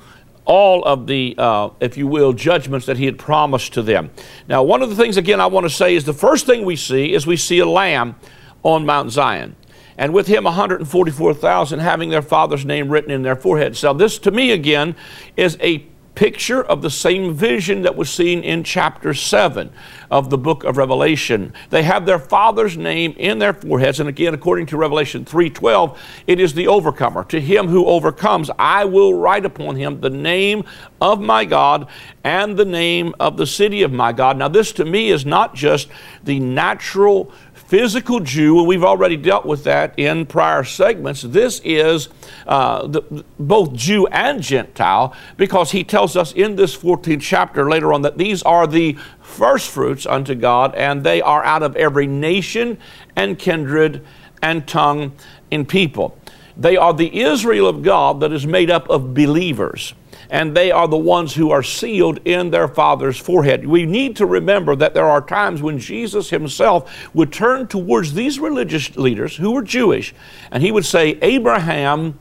all 0.48 0.82
of 0.84 1.06
the, 1.06 1.34
uh, 1.36 1.68
if 1.78 1.98
you 1.98 2.06
will, 2.06 2.32
judgments 2.32 2.86
that 2.86 2.96
he 2.96 3.04
had 3.04 3.18
promised 3.18 3.74
to 3.74 3.82
them. 3.82 4.10
Now, 4.48 4.62
one 4.62 4.82
of 4.82 4.88
the 4.88 4.96
things, 4.96 5.18
again, 5.18 5.40
I 5.40 5.46
want 5.46 5.64
to 5.64 5.70
say 5.70 5.94
is 5.94 6.04
the 6.04 6.14
first 6.14 6.46
thing 6.46 6.64
we 6.64 6.74
see 6.74 7.12
is 7.12 7.26
we 7.26 7.36
see 7.36 7.58
a 7.58 7.66
lamb 7.66 8.16
on 8.62 8.86
Mount 8.86 9.12
Zion. 9.12 9.54
And 9.98 10.14
with 10.14 10.26
him, 10.26 10.44
144,000 10.44 11.78
having 11.80 12.08
their 12.08 12.22
father's 12.22 12.64
name 12.64 12.88
written 12.88 13.10
in 13.10 13.22
their 13.22 13.36
foreheads. 13.36 13.78
So, 13.78 13.92
this 13.92 14.18
to 14.20 14.30
me, 14.30 14.52
again, 14.52 14.96
is 15.36 15.58
a 15.60 15.84
picture 16.18 16.60
of 16.60 16.82
the 16.82 16.90
same 16.90 17.32
vision 17.32 17.82
that 17.82 17.94
was 17.94 18.10
seen 18.10 18.42
in 18.42 18.64
chapter 18.64 19.14
7 19.14 19.70
of 20.10 20.30
the 20.30 20.36
book 20.36 20.64
of 20.64 20.76
Revelation. 20.76 21.52
They 21.70 21.84
have 21.84 22.06
their 22.06 22.18
father's 22.18 22.76
name 22.76 23.14
in 23.16 23.38
their 23.38 23.52
foreheads 23.52 24.00
and 24.00 24.08
again 24.08 24.34
according 24.34 24.66
to 24.66 24.76
Revelation 24.76 25.24
3:12 25.24 25.96
it 26.26 26.40
is 26.40 26.54
the 26.54 26.66
overcomer. 26.66 27.22
To 27.22 27.40
him 27.40 27.68
who 27.68 27.86
overcomes 27.86 28.50
I 28.58 28.84
will 28.84 29.14
write 29.14 29.44
upon 29.44 29.76
him 29.76 30.00
the 30.00 30.10
name 30.10 30.64
of 31.00 31.20
my 31.20 31.44
God 31.44 31.86
and 32.24 32.56
the 32.56 32.64
name 32.64 33.14
of 33.20 33.36
the 33.36 33.46
city 33.46 33.84
of 33.84 33.92
my 33.92 34.12
God. 34.12 34.36
Now 34.36 34.48
this 34.48 34.72
to 34.72 34.84
me 34.84 35.10
is 35.10 35.24
not 35.24 35.54
just 35.54 35.86
the 36.24 36.40
natural 36.40 37.30
physical 37.68 38.18
Jew, 38.20 38.58
and 38.58 38.66
we've 38.66 38.82
already 38.82 39.18
dealt 39.18 39.44
with 39.44 39.64
that 39.64 39.92
in 39.98 40.24
prior 40.24 40.64
segments. 40.64 41.20
This 41.20 41.60
is 41.62 42.08
uh, 42.46 42.86
the, 42.86 43.24
both 43.38 43.74
Jew 43.74 44.06
and 44.06 44.42
Gentile 44.42 45.14
because 45.36 45.72
he 45.72 45.84
tells 45.84 46.16
us 46.16 46.32
in 46.32 46.56
this 46.56 46.74
14th 46.74 47.20
chapter 47.20 47.68
later 47.68 47.92
on 47.92 48.00
that 48.02 48.16
these 48.16 48.42
are 48.42 48.66
the 48.66 48.96
first 49.20 49.70
fruits 49.70 50.06
unto 50.06 50.34
God, 50.34 50.74
and 50.76 51.04
they 51.04 51.20
are 51.20 51.44
out 51.44 51.62
of 51.62 51.76
every 51.76 52.06
nation 52.06 52.78
and 53.14 53.38
kindred 53.38 54.02
and 54.40 54.66
tongue 54.66 55.12
and 55.50 55.68
people. 55.68 56.18
They 56.56 56.78
are 56.78 56.94
the 56.94 57.20
Israel 57.20 57.68
of 57.68 57.82
God 57.82 58.20
that 58.20 58.32
is 58.32 58.46
made 58.46 58.70
up 58.70 58.88
of 58.88 59.12
believers. 59.12 59.92
And 60.30 60.56
they 60.56 60.70
are 60.70 60.86
the 60.86 60.96
ones 60.96 61.34
who 61.34 61.50
are 61.50 61.62
sealed 61.62 62.20
in 62.24 62.50
their 62.50 62.68
Father's 62.68 63.16
forehead. 63.16 63.66
We 63.66 63.86
need 63.86 64.16
to 64.16 64.26
remember 64.26 64.76
that 64.76 64.94
there 64.94 65.08
are 65.08 65.22
times 65.22 65.62
when 65.62 65.78
Jesus 65.78 66.30
himself 66.30 67.08
would 67.14 67.32
turn 67.32 67.66
towards 67.66 68.14
these 68.14 68.38
religious 68.38 68.96
leaders 68.96 69.36
who 69.36 69.52
were 69.52 69.62
Jewish, 69.62 70.14
and 70.50 70.62
he 70.62 70.70
would 70.70 70.84
say, 70.84 71.18
Abraham 71.22 72.18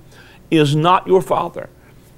is 0.50 0.76
not 0.76 1.08
your 1.08 1.22
father. 1.22 1.70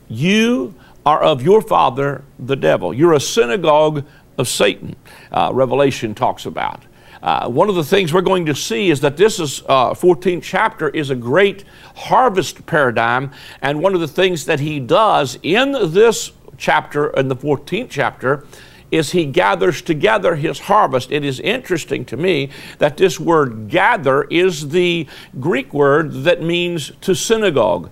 You 0.07 0.75
are 1.05 1.21
of 1.21 1.41
your 1.41 1.61
father, 1.61 2.23
the 2.37 2.55
devil. 2.55 2.93
You're 2.93 3.13
a 3.13 3.19
synagogue 3.19 4.05
of 4.37 4.47
Satan, 4.47 4.95
uh, 5.31 5.51
Revelation 5.53 6.13
talks 6.13 6.45
about. 6.45 6.83
Uh, 7.21 7.49
one 7.49 7.67
of 7.67 7.75
the 7.75 7.83
things 7.83 8.13
we're 8.13 8.21
going 8.21 8.45
to 8.45 8.55
see 8.55 8.89
is 8.89 9.01
that 9.01 9.17
this 9.17 9.39
is 9.39 9.61
uh, 9.67 9.93
14th 9.93 10.41
chapter 10.41 10.89
is 10.89 11.09
a 11.09 11.15
great 11.15 11.65
harvest 11.95 12.65
paradigm, 12.65 13.31
and 13.61 13.81
one 13.81 13.93
of 13.93 13.99
the 13.99 14.07
things 14.07 14.45
that 14.45 14.59
he 14.59 14.79
does 14.79 15.37
in 15.43 15.71
this 15.91 16.31
chapter, 16.57 17.09
in 17.11 17.27
the 17.27 17.35
14th 17.35 17.89
chapter, 17.89 18.45
is 18.91 19.11
he 19.11 19.25
gathers 19.25 19.81
together 19.81 20.35
his 20.35 20.59
harvest. 20.59 21.11
It 21.11 21.23
is 21.23 21.39
interesting 21.39 22.05
to 22.05 22.17
me 22.17 22.49
that 22.79 22.97
this 22.97 23.19
word 23.19 23.67
gather 23.67 24.23
is 24.23 24.69
the 24.69 25.07
Greek 25.39 25.73
word 25.73 26.11
that 26.23 26.41
means 26.41 26.91
to 27.01 27.13
synagogue. 27.13 27.91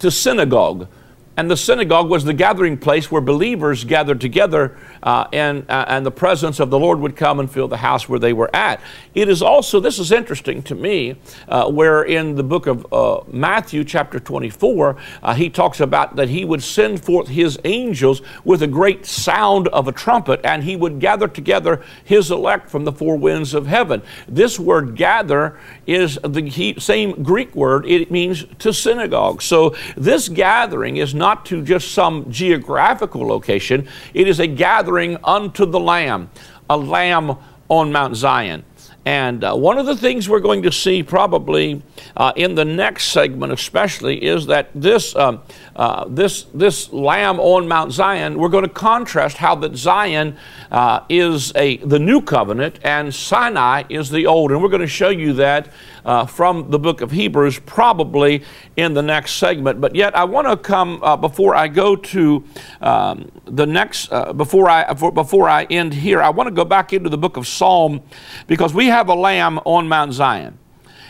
To 0.00 0.10
synagogue. 0.10 0.88
And 1.36 1.50
the 1.50 1.56
synagogue 1.56 2.10
was 2.10 2.24
the 2.24 2.34
gathering 2.34 2.76
place 2.76 3.10
where 3.10 3.22
believers 3.22 3.84
gathered 3.84 4.20
together 4.20 4.76
uh, 5.02 5.26
and, 5.32 5.68
uh, 5.68 5.84
and 5.88 6.06
the 6.06 6.10
presence 6.10 6.60
of 6.60 6.70
the 6.70 6.78
Lord 6.78 7.00
would 7.00 7.16
come 7.16 7.40
and 7.40 7.50
fill 7.50 7.68
the 7.68 7.76
house 7.76 8.08
where 8.08 8.18
they 8.18 8.32
were 8.32 8.54
at. 8.54 8.80
It 9.14 9.28
is 9.28 9.42
also, 9.42 9.80
this 9.80 9.98
is 9.98 10.12
interesting 10.12 10.62
to 10.64 10.74
me, 10.74 11.16
uh, 11.48 11.70
where 11.70 12.02
in 12.02 12.36
the 12.36 12.42
book 12.42 12.66
of 12.66 12.86
uh, 12.92 13.20
Matthew, 13.28 13.84
chapter 13.84 14.20
24, 14.20 14.96
uh, 15.22 15.34
he 15.34 15.50
talks 15.50 15.80
about 15.80 16.16
that 16.16 16.28
he 16.28 16.44
would 16.44 16.62
send 16.62 17.04
forth 17.04 17.28
his 17.28 17.58
angels 17.64 18.22
with 18.44 18.62
a 18.62 18.66
great 18.66 19.04
sound 19.04 19.68
of 19.68 19.88
a 19.88 19.92
trumpet 19.92 20.40
and 20.44 20.62
he 20.62 20.76
would 20.76 21.00
gather 21.00 21.28
together 21.28 21.82
his 22.04 22.30
elect 22.30 22.70
from 22.70 22.84
the 22.84 22.92
four 22.92 23.16
winds 23.16 23.54
of 23.54 23.66
heaven. 23.66 24.02
This 24.28 24.58
word 24.58 24.96
gather 24.96 25.58
is 25.86 26.18
the 26.24 26.74
same 26.78 27.22
Greek 27.22 27.54
word, 27.54 27.86
it 27.86 28.10
means 28.10 28.44
to 28.60 28.72
synagogue. 28.72 29.42
So 29.42 29.74
this 29.96 30.28
gathering 30.28 30.96
is 30.96 31.14
not 31.14 31.44
to 31.46 31.62
just 31.62 31.92
some 31.92 32.30
geographical 32.30 33.26
location, 33.26 33.88
it 34.14 34.28
is 34.28 34.38
a 34.38 34.46
gathering 34.46 34.91
gathering 34.92 35.16
unto 35.24 35.64
the 35.64 35.80
Lamb, 35.80 36.30
a 36.68 36.76
lamb 36.76 37.34
on 37.68 37.90
Mount 37.92 38.14
Zion. 38.14 38.62
And 39.06 39.42
uh, 39.42 39.54
one 39.54 39.78
of 39.78 39.86
the 39.86 39.96
things 39.96 40.28
we're 40.28 40.38
going 40.40 40.62
to 40.62 40.70
see 40.70 41.02
probably 41.02 41.82
uh, 42.14 42.32
in 42.36 42.54
the 42.54 42.64
next 42.64 43.06
segment, 43.06 43.52
especially, 43.52 44.22
is 44.22 44.46
that 44.46 44.68
this, 44.74 45.16
uh, 45.16 45.38
uh 45.76 46.06
this, 46.08 46.44
this 46.54 46.92
lamb 46.92 47.40
on 47.40 47.68
Mount 47.68 47.92
Zion, 47.92 48.38
we're 48.38 48.48
going 48.48 48.64
to 48.64 48.70
contrast 48.70 49.36
how 49.38 49.54
that 49.56 49.76
Zion 49.76 50.36
uh, 50.70 51.00
is 51.08 51.52
a, 51.54 51.78
the 51.78 51.98
new 51.98 52.20
covenant 52.20 52.78
and 52.82 53.14
Sinai 53.14 53.84
is 53.88 54.10
the 54.10 54.26
old. 54.26 54.52
And 54.52 54.62
we're 54.62 54.68
going 54.68 54.80
to 54.80 54.86
show 54.86 55.10
you 55.10 55.32
that 55.34 55.72
uh, 56.04 56.26
from 56.26 56.70
the 56.70 56.78
book 56.78 57.00
of 57.00 57.10
Hebrews, 57.10 57.60
probably 57.60 58.42
in 58.76 58.94
the 58.94 59.02
next 59.02 59.34
segment. 59.34 59.80
But 59.80 59.94
yet, 59.94 60.16
I 60.16 60.24
want 60.24 60.48
to 60.48 60.56
come 60.56 61.02
uh, 61.02 61.16
before 61.16 61.54
I 61.54 61.68
go 61.68 61.96
to 61.96 62.44
um, 62.80 63.30
the 63.44 63.66
next, 63.66 64.12
uh, 64.12 64.32
before 64.32 64.68
I 64.68 64.92
before 64.92 65.48
I 65.48 65.64
end 65.64 65.94
here. 65.94 66.22
I 66.22 66.30
want 66.30 66.48
to 66.48 66.54
go 66.54 66.64
back 66.64 66.92
into 66.92 67.08
the 67.08 67.18
book 67.18 67.36
of 67.36 67.46
Psalm 67.46 68.02
because 68.46 68.74
we 68.74 68.86
have 68.86 69.08
a 69.08 69.14
lamb 69.14 69.58
on 69.64 69.88
Mount 69.88 70.12
Zion. 70.12 70.58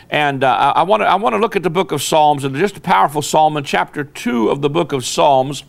And 0.09 0.43
uh, 0.43 0.73
I 0.75 0.83
want 0.83 1.01
to 1.01 1.07
I 1.07 1.15
want 1.15 1.33
to 1.33 1.39
look 1.39 1.55
at 1.55 1.63
the 1.63 1.69
book 1.69 1.91
of 1.91 2.01
Psalms 2.01 2.43
and 2.43 2.55
just 2.55 2.77
a 2.77 2.81
powerful 2.81 3.21
psalm 3.21 3.57
in 3.57 3.63
chapter 3.63 4.03
two 4.03 4.49
of 4.49 4.61
the 4.61 4.69
book 4.69 4.91
of 4.91 5.05
Psalms 5.05 5.63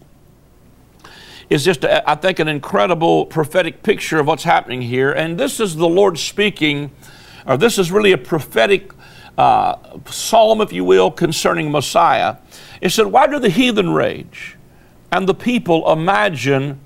is 1.51 1.65
just, 1.65 1.85
a, 1.85 2.09
I 2.09 2.15
think, 2.15 2.39
an 2.39 2.49
incredible 2.49 3.27
prophetic 3.27 3.83
picture 3.83 4.19
of 4.19 4.27
what's 4.27 4.45
happening 4.45 4.83
here. 4.83 5.13
And 5.13 5.39
this 5.39 5.61
is 5.61 5.77
the 5.77 5.89
Lord 5.89 6.19
speaking, 6.19 6.91
or 7.47 7.57
this 7.57 7.79
is 7.79 7.91
really 7.93 8.13
a 8.13 8.19
prophetic 8.19 8.93
uh, 9.37 9.77
psalm, 10.07 10.61
if 10.61 10.73
you 10.73 10.85
will, 10.85 11.11
concerning 11.11 11.71
Messiah. 11.71 12.37
It 12.81 12.91
said, 12.91 13.07
Why 13.07 13.27
do 13.27 13.39
the 13.39 13.51
heathen 13.51 13.91
rage 13.91 14.57
and 15.13 15.29
the 15.29 15.35
people 15.35 15.91
imagine 15.93 16.81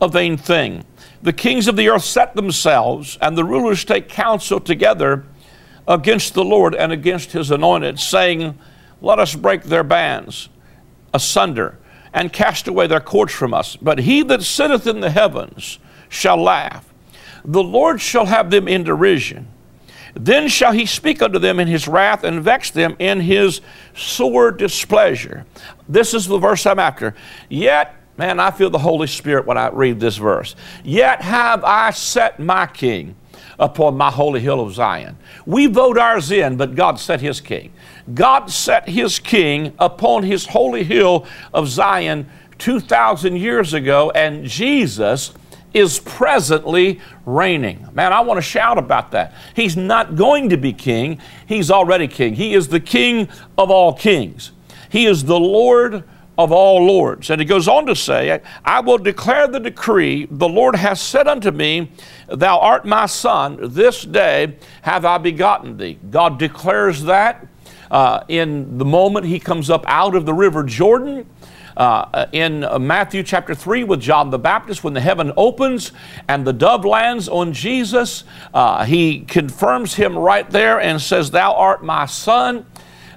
a 0.00 0.08
vain 0.08 0.36
thing? 0.36 0.84
The 1.22 1.32
kings 1.32 1.68
of 1.68 1.76
the 1.76 1.88
earth 1.88 2.04
set 2.04 2.34
themselves, 2.34 3.18
and 3.20 3.36
the 3.36 3.44
rulers 3.44 3.84
take 3.84 4.08
counsel 4.08 4.60
together 4.60 5.24
against 5.86 6.34
the 6.34 6.44
Lord 6.44 6.74
and 6.74 6.92
against 6.92 7.32
his 7.32 7.50
anointed, 7.50 7.98
saying, 7.98 8.58
Let 9.00 9.18
us 9.18 9.34
break 9.34 9.64
their 9.64 9.84
bands 9.84 10.48
asunder 11.12 11.78
and 12.12 12.32
cast 12.32 12.68
away 12.68 12.86
their 12.86 13.00
cords 13.00 13.32
from 13.32 13.54
us. 13.54 13.76
But 13.76 14.00
he 14.00 14.22
that 14.24 14.42
sitteth 14.42 14.86
in 14.86 15.00
the 15.00 15.10
heavens 15.10 15.78
shall 16.08 16.36
laugh. 16.36 16.92
The 17.44 17.62
Lord 17.62 18.00
shall 18.00 18.26
have 18.26 18.50
them 18.50 18.68
in 18.68 18.84
derision. 18.84 19.48
Then 20.14 20.48
shall 20.48 20.72
he 20.72 20.86
speak 20.86 21.22
unto 21.22 21.38
them 21.38 21.60
in 21.60 21.68
his 21.68 21.86
wrath 21.86 22.24
and 22.24 22.42
vex 22.42 22.70
them 22.70 22.96
in 22.98 23.20
his 23.20 23.60
sore 23.94 24.50
displeasure. 24.50 25.46
This 25.88 26.14
is 26.14 26.26
the 26.26 26.38
verse 26.38 26.66
I'm 26.66 26.80
after. 26.80 27.14
Yet, 27.48 27.94
man, 28.16 28.40
I 28.40 28.50
feel 28.50 28.70
the 28.70 28.78
Holy 28.78 29.06
Spirit 29.06 29.46
when 29.46 29.56
I 29.56 29.68
read 29.68 30.00
this 30.00 30.16
verse. 30.16 30.56
Yet 30.82 31.22
have 31.22 31.62
I 31.64 31.90
set 31.90 32.40
my 32.40 32.66
king 32.66 33.14
upon 33.60 33.96
my 33.96 34.10
holy 34.10 34.40
hill 34.40 34.60
of 34.60 34.72
Zion. 34.72 35.16
We 35.46 35.66
vote 35.66 35.98
ours 35.98 36.32
in, 36.32 36.56
but 36.56 36.74
God 36.74 36.98
set 36.98 37.20
his 37.20 37.40
king. 37.40 37.72
God 38.12 38.50
set 38.50 38.88
his 38.88 39.20
king 39.20 39.74
upon 39.78 40.24
his 40.24 40.46
holy 40.46 40.82
hill 40.82 41.26
of 41.54 41.68
Zion 41.68 42.28
2,000 42.58 43.36
years 43.36 43.74
ago, 43.74 44.10
and 44.10 44.44
Jesus 44.44 45.32
is 45.72 46.00
presently 46.00 47.00
reigning. 47.24 47.86
Man, 47.92 48.12
I 48.12 48.20
want 48.20 48.38
to 48.38 48.42
shout 48.42 48.78
about 48.78 49.12
that. 49.12 49.34
He's 49.54 49.76
not 49.76 50.16
going 50.16 50.48
to 50.48 50.56
be 50.56 50.72
king, 50.72 51.20
he's 51.46 51.70
already 51.70 52.08
king. 52.08 52.34
He 52.34 52.54
is 52.54 52.68
the 52.68 52.80
king 52.80 53.28
of 53.56 53.70
all 53.70 53.92
kings, 53.92 54.52
he 54.88 55.06
is 55.06 55.24
the 55.24 55.38
Lord 55.38 56.02
of 56.44 56.52
all 56.52 56.84
lords. 56.86 57.28
And 57.28 57.40
he 57.40 57.44
goes 57.44 57.68
on 57.68 57.84
to 57.86 57.94
say, 57.94 58.40
I 58.64 58.80
will 58.80 58.98
declare 58.98 59.46
the 59.46 59.60
decree, 59.60 60.26
the 60.30 60.48
Lord 60.48 60.74
has 60.74 61.00
said 61.00 61.28
unto 61.28 61.50
me, 61.50 61.92
Thou 62.28 62.58
art 62.58 62.86
my 62.86 63.06
son, 63.06 63.58
this 63.60 64.02
day 64.02 64.56
have 64.82 65.04
I 65.04 65.18
begotten 65.18 65.76
thee. 65.76 65.98
God 66.10 66.38
declares 66.38 67.02
that 67.04 67.46
uh, 67.90 68.24
in 68.28 68.78
the 68.78 68.84
moment 68.86 69.26
he 69.26 69.38
comes 69.38 69.68
up 69.68 69.84
out 69.86 70.14
of 70.14 70.24
the 70.24 70.32
river 70.32 70.62
Jordan 70.62 71.26
uh, 71.76 72.26
in 72.32 72.60
Matthew 72.80 73.22
chapter 73.22 73.54
3 73.54 73.84
with 73.84 74.00
John 74.00 74.30
the 74.30 74.38
Baptist, 74.38 74.82
when 74.82 74.94
the 74.94 75.00
heaven 75.00 75.32
opens 75.36 75.92
and 76.28 76.46
the 76.46 76.52
dove 76.52 76.84
lands 76.84 77.28
on 77.28 77.52
Jesus, 77.52 78.24
uh, 78.54 78.84
he 78.84 79.20
confirms 79.20 79.94
him 79.94 80.16
right 80.16 80.48
there 80.50 80.80
and 80.80 81.00
says, 81.00 81.30
Thou 81.30 81.52
art 81.52 81.84
my 81.84 82.06
son. 82.06 82.66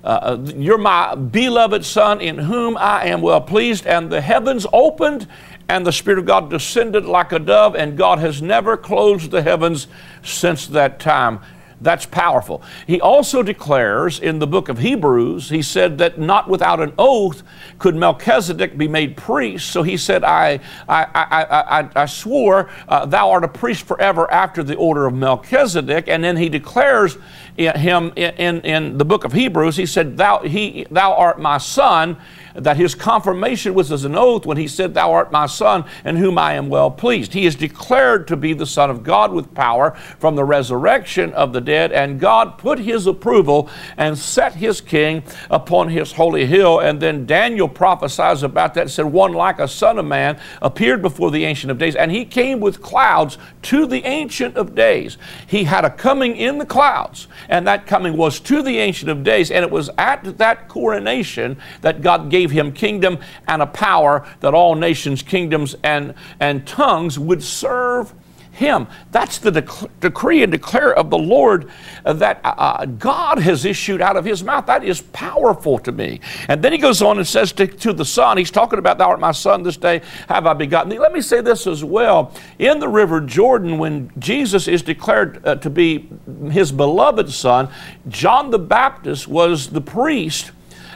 Uh, 0.04 0.38
you're 0.56 0.78
my 0.78 1.16
beloved 1.16 1.86
Son 1.86 2.20
in 2.20 2.38
whom 2.38 2.78
I 2.78 3.06
am 3.06 3.22
well 3.22 3.42
pleased. 3.42 3.88
And 3.88 4.10
the 4.10 4.22
heavens 4.22 4.66
opened, 4.74 5.28
and 5.70 5.86
the 5.86 5.94
Spirit 5.94 6.20
of 6.20 6.26
God 6.26 6.50
descended 6.50 7.06
like 7.06 7.32
a 7.32 7.40
dove, 7.40 7.76
and 7.76 7.98
God 7.98 8.20
has 8.20 8.42
never 8.42 8.76
closed 8.76 9.32
the 9.32 9.42
heavens 9.42 9.88
since 10.22 10.68
that 10.68 11.00
time. 11.00 11.40
That's 11.84 12.06
powerful. 12.06 12.64
He 12.88 13.02
also 13.02 13.44
declares 13.44 14.20
in 14.20 14.40
the 14.40 14.48
book 14.48 14.70
of 14.70 14.80
Hebrews, 14.80 15.50
he 15.50 15.62
said 15.62 15.98
that 15.98 16.18
not 16.18 16.50
without 16.50 16.80
an 16.80 16.94
oath 16.98 17.44
could 17.78 17.96
Melchizedek 17.96 18.78
be 18.78 18.88
made 18.88 19.18
priest. 19.18 19.70
So 19.70 19.84
he 19.84 19.98
said, 19.98 20.24
I, 20.24 20.62
I, 20.88 21.04
I, 21.14 21.82
I, 21.82 21.90
I 21.96 22.06
swore, 22.06 22.70
uh, 22.88 23.06
thou 23.06 23.32
art 23.32 23.44
a 23.44 23.50
priest 23.50 23.86
forever 23.86 24.32
after 24.32 24.64
the 24.64 24.76
order 24.76 25.06
of 25.06 25.14
Melchizedek. 25.14 26.08
And 26.08 26.24
then 26.24 26.38
he 26.38 26.48
declares 26.48 27.18
him 27.58 28.14
in, 28.16 28.34
in, 28.36 28.62
in 28.62 28.98
the 28.98 29.06
book 29.06 29.26
of 29.26 29.34
Hebrews, 29.34 29.76
he 29.76 29.86
said, 29.86 30.18
thou, 30.18 30.40
he, 30.40 30.88
thou 30.90 31.14
art 31.14 31.40
my 31.40 31.58
son 31.58 32.18
that 32.56 32.78
his 32.78 32.96
confirmation 32.96 33.74
was 33.74 33.92
as 33.92 34.06
an 34.06 34.16
oath 34.16 34.46
when 34.46 34.58
he 34.58 34.68
said, 34.68 34.94
Thou 34.94 35.12
art 35.12 35.32
my 35.32 35.46
son, 35.46 35.86
in 36.06 36.16
whom 36.16 36.38
I 36.38 36.54
am 36.54 36.70
well 36.70 36.92
pleased. 36.92 37.34
He 37.34 37.46
is 37.46 37.56
declared 37.56 38.28
to 38.28 38.38
be 38.38 38.54
the 38.54 38.66
Son 38.66 38.90
of 38.90 39.04
God 39.04 39.32
with 39.32 39.54
power 39.54 39.92
from 40.20 40.36
the 40.36 40.44
resurrection 40.44 41.34
of 41.34 41.54
the 41.54 41.62
dead, 41.62 41.92
and 41.92 42.20
God 42.20 42.58
put 42.58 42.80
his 42.80 43.08
approval 43.08 43.70
and 43.98 44.18
set 44.18 44.54
his 44.54 44.82
king 44.82 45.24
upon 45.50 45.90
his 45.90 46.12
holy 46.12 46.46
hill. 46.46 46.80
And 46.80 47.00
then 47.00 47.26
Daniel 47.26 47.68
prophesies 47.68 48.44
about 48.44 48.74
that, 48.76 48.90
said, 48.90 49.06
One 49.06 49.34
like 49.34 49.60
a 49.60 49.68
son 49.68 49.98
of 49.98 50.06
man 50.06 50.40
appeared 50.62 51.02
before 51.02 51.32
the 51.32 51.46
Ancient 51.46 51.72
of 51.72 51.78
Days, 51.78 51.96
and 51.96 52.12
he 52.12 52.26
came 52.26 52.60
with 52.60 52.82
clouds 52.82 53.38
to 53.64 53.86
the 53.86 54.04
Ancient 54.06 54.58
of 54.58 54.76
Days. 54.76 55.18
He 55.48 55.64
had 55.64 55.86
a 55.86 55.90
coming 55.90 56.36
in 56.36 56.58
the 56.58 56.66
clouds, 56.66 57.28
and 57.50 57.68
that 57.68 57.88
coming 57.88 58.18
was 58.18 58.40
to 58.42 58.62
the 58.62 58.78
Ancient 58.78 59.10
of 59.10 59.24
Days, 59.24 59.52
and 59.52 59.64
it 59.64 59.72
was 59.72 59.90
at 59.98 60.38
that 60.38 60.68
coronation 60.68 61.58
that 61.82 62.02
God 62.02 62.30
gave 62.30 62.43
gave 62.44 62.52
him 62.52 62.74
kingdom 62.74 63.20
and 63.48 63.62
a 63.62 63.66
power 63.66 64.28
that 64.42 64.54
all 64.54 64.76
nations, 64.76 65.22
kingdoms, 65.22 65.78
and, 65.82 66.14
and 66.42 66.68
tongues 66.68 67.18
would 67.18 67.42
serve 67.42 68.14
him. 68.52 68.86
That's 69.12 69.40
the 69.40 69.50
dec- 69.50 69.90
decree 70.02 70.44
and 70.44 70.52
declare 70.52 70.94
of 70.94 71.10
the 71.10 71.18
Lord 71.18 71.72
uh, 72.06 72.14
that 72.14 72.42
uh, 72.44 72.54
uh, 72.58 72.86
God 72.86 73.40
has 73.40 73.64
issued 73.64 74.02
out 74.02 74.18
of 74.18 74.26
his 74.26 74.44
mouth. 74.44 74.66
That 74.66 74.84
is 74.84 75.02
powerful 75.02 75.80
to 75.80 75.92
me. 75.92 76.20
And 76.50 76.62
then 76.62 76.74
he 76.74 76.78
goes 76.78 77.02
on 77.02 77.18
and 77.18 77.26
says 77.26 77.54
to, 77.54 77.66
to 77.66 77.94
the 77.94 78.06
Son, 78.06 78.38
he's 78.38 78.52
talking 78.52 78.78
about, 78.78 78.98
Thou 78.98 79.10
art 79.10 79.20
my 79.22 79.32
Son, 79.32 79.64
this 79.64 79.78
day 79.78 80.02
have 80.28 80.46
I 80.46 80.54
begotten 80.54 80.90
thee. 80.90 81.00
Let 81.00 81.14
me 81.14 81.22
say 81.22 81.40
this 81.40 81.66
as 81.66 81.84
well. 81.84 82.34
In 82.60 82.80
the 82.80 82.90
river 82.90 83.22
Jordan, 83.22 83.78
when 83.78 84.12
Jesus 84.20 84.68
is 84.68 84.84
declared 84.84 85.44
uh, 85.48 85.56
to 85.56 85.70
be 85.70 86.10
his 86.52 86.74
beloved 86.74 87.32
Son, 87.32 87.70
John 88.10 88.52
the 88.52 88.60
Baptist 88.60 89.30
was 89.30 89.70
the 89.70 89.82
priest 89.82 90.52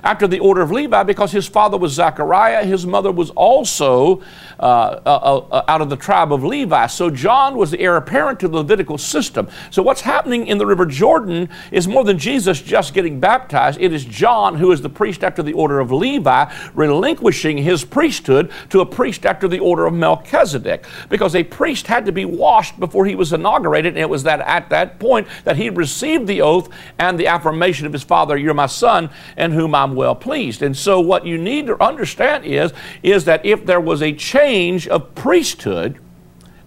after 0.08 0.26
the 0.26 0.40
order 0.40 0.62
of 0.62 0.72
Levi 0.72 1.04
because 1.04 1.34
his 1.34 1.48
father 1.48 1.78
was 1.78 1.92
Zechariah, 1.92 2.64
his 2.64 2.86
mother 2.86 3.12
was 3.12 3.30
also 3.32 4.22
uh, 4.58 5.02
uh, 5.06 5.46
uh, 5.52 5.64
out 5.68 5.82
of 5.82 5.90
the 5.90 5.98
tribe 5.98 6.32
of 6.32 6.46
Levi. 6.46 6.88
So 6.88 7.10
John 7.10 7.58
was 7.58 7.72
the 7.72 7.82
heir 7.82 7.98
apparent 7.98 8.40
to 8.40 8.48
the 8.48 8.56
Levitical 8.56 8.98
system. 8.98 9.50
So 9.70 9.84
what's 9.84 10.00
happening 10.00 10.48
in 10.48 10.60
the 10.60 10.66
River 10.66 10.86
Jordan 10.86 11.50
is 11.74 11.90
more 11.90 12.06
than 12.06 12.18
Jesus 12.18 12.62
just 12.62 12.94
getting 12.94 13.20
baptized. 13.20 13.82
It 13.82 13.92
is 13.92 14.06
John 14.06 14.56
who 14.56 14.72
is 14.72 14.82
the 14.82 14.90
priest 14.90 15.26
after 15.26 15.44
the 15.44 15.52
order 15.52 15.82
of 15.82 15.92
Levi, 15.92 16.54
relinquishing 16.74 17.58
his 17.58 17.84
priesthood 17.84 18.50
to 18.70 18.80
a 18.80 18.86
priest 18.86 19.26
after 19.26 19.50
the 19.50 19.60
order 19.60 19.86
of 19.86 19.94
Melchizedek. 19.94 20.86
Because 21.10 21.36
a 21.36 21.44
priest 21.44 21.86
had 21.86 22.06
to 22.06 22.14
be 22.14 22.24
washed 22.24 22.80
before 22.80 23.06
he 23.06 23.16
was 23.16 23.34
inaugurated, 23.34 23.96
and 23.96 24.02
it 24.02 24.10
was 24.10 24.24
that 24.24 24.40
at 24.40 24.70
that 24.70 25.00
point 25.00 25.28
that 25.44 25.58
he 25.58 25.70
received 25.70 26.28
the 26.28 26.42
oath 26.42 26.70
and 26.98 27.20
the 27.20 27.28
affirmation 27.28 27.86
of 27.86 27.92
his 27.92 28.04
father, 28.04 28.38
You're 28.38 28.54
my 28.54 28.68
son, 28.68 29.10
in 29.36 29.52
whom 29.52 29.76
I'm 29.76 29.97
well 29.98 30.16
pleased. 30.16 30.62
And 30.62 30.78
so 30.78 31.02
what 31.02 31.26
you 31.26 31.38
need 31.38 31.68
to 31.68 31.84
understand 31.84 32.46
is, 32.46 32.72
is 33.04 33.26
that 33.26 33.46
if 33.46 33.66
there 33.66 33.82
was 33.82 34.02
a 34.02 34.14
change 34.14 34.88
of 34.88 35.14
priesthood, 35.16 36.00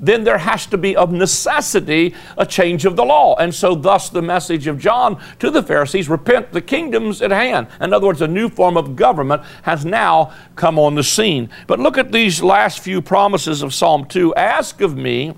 then 0.00 0.24
there 0.24 0.38
has 0.38 0.66
to 0.66 0.78
be 0.78 0.96
of 0.96 1.12
necessity 1.12 2.14
a 2.36 2.46
change 2.46 2.84
of 2.84 2.96
the 2.96 3.04
law. 3.04 3.36
And 3.36 3.54
so, 3.54 3.74
thus, 3.74 4.08
the 4.08 4.22
message 4.22 4.66
of 4.66 4.78
John 4.78 5.22
to 5.38 5.50
the 5.50 5.62
Pharisees 5.62 6.08
repent, 6.08 6.52
the 6.52 6.62
kingdom's 6.62 7.20
at 7.22 7.30
hand. 7.30 7.68
In 7.80 7.92
other 7.92 8.06
words, 8.06 8.22
a 8.22 8.28
new 8.28 8.48
form 8.48 8.76
of 8.76 8.96
government 8.96 9.42
has 9.62 9.84
now 9.84 10.32
come 10.56 10.78
on 10.78 10.94
the 10.94 11.04
scene. 11.04 11.50
But 11.66 11.78
look 11.78 11.98
at 11.98 12.12
these 12.12 12.42
last 12.42 12.80
few 12.80 13.02
promises 13.02 13.62
of 13.62 13.74
Psalm 13.74 14.06
2 14.06 14.34
Ask 14.34 14.80
of 14.80 14.96
me, 14.96 15.34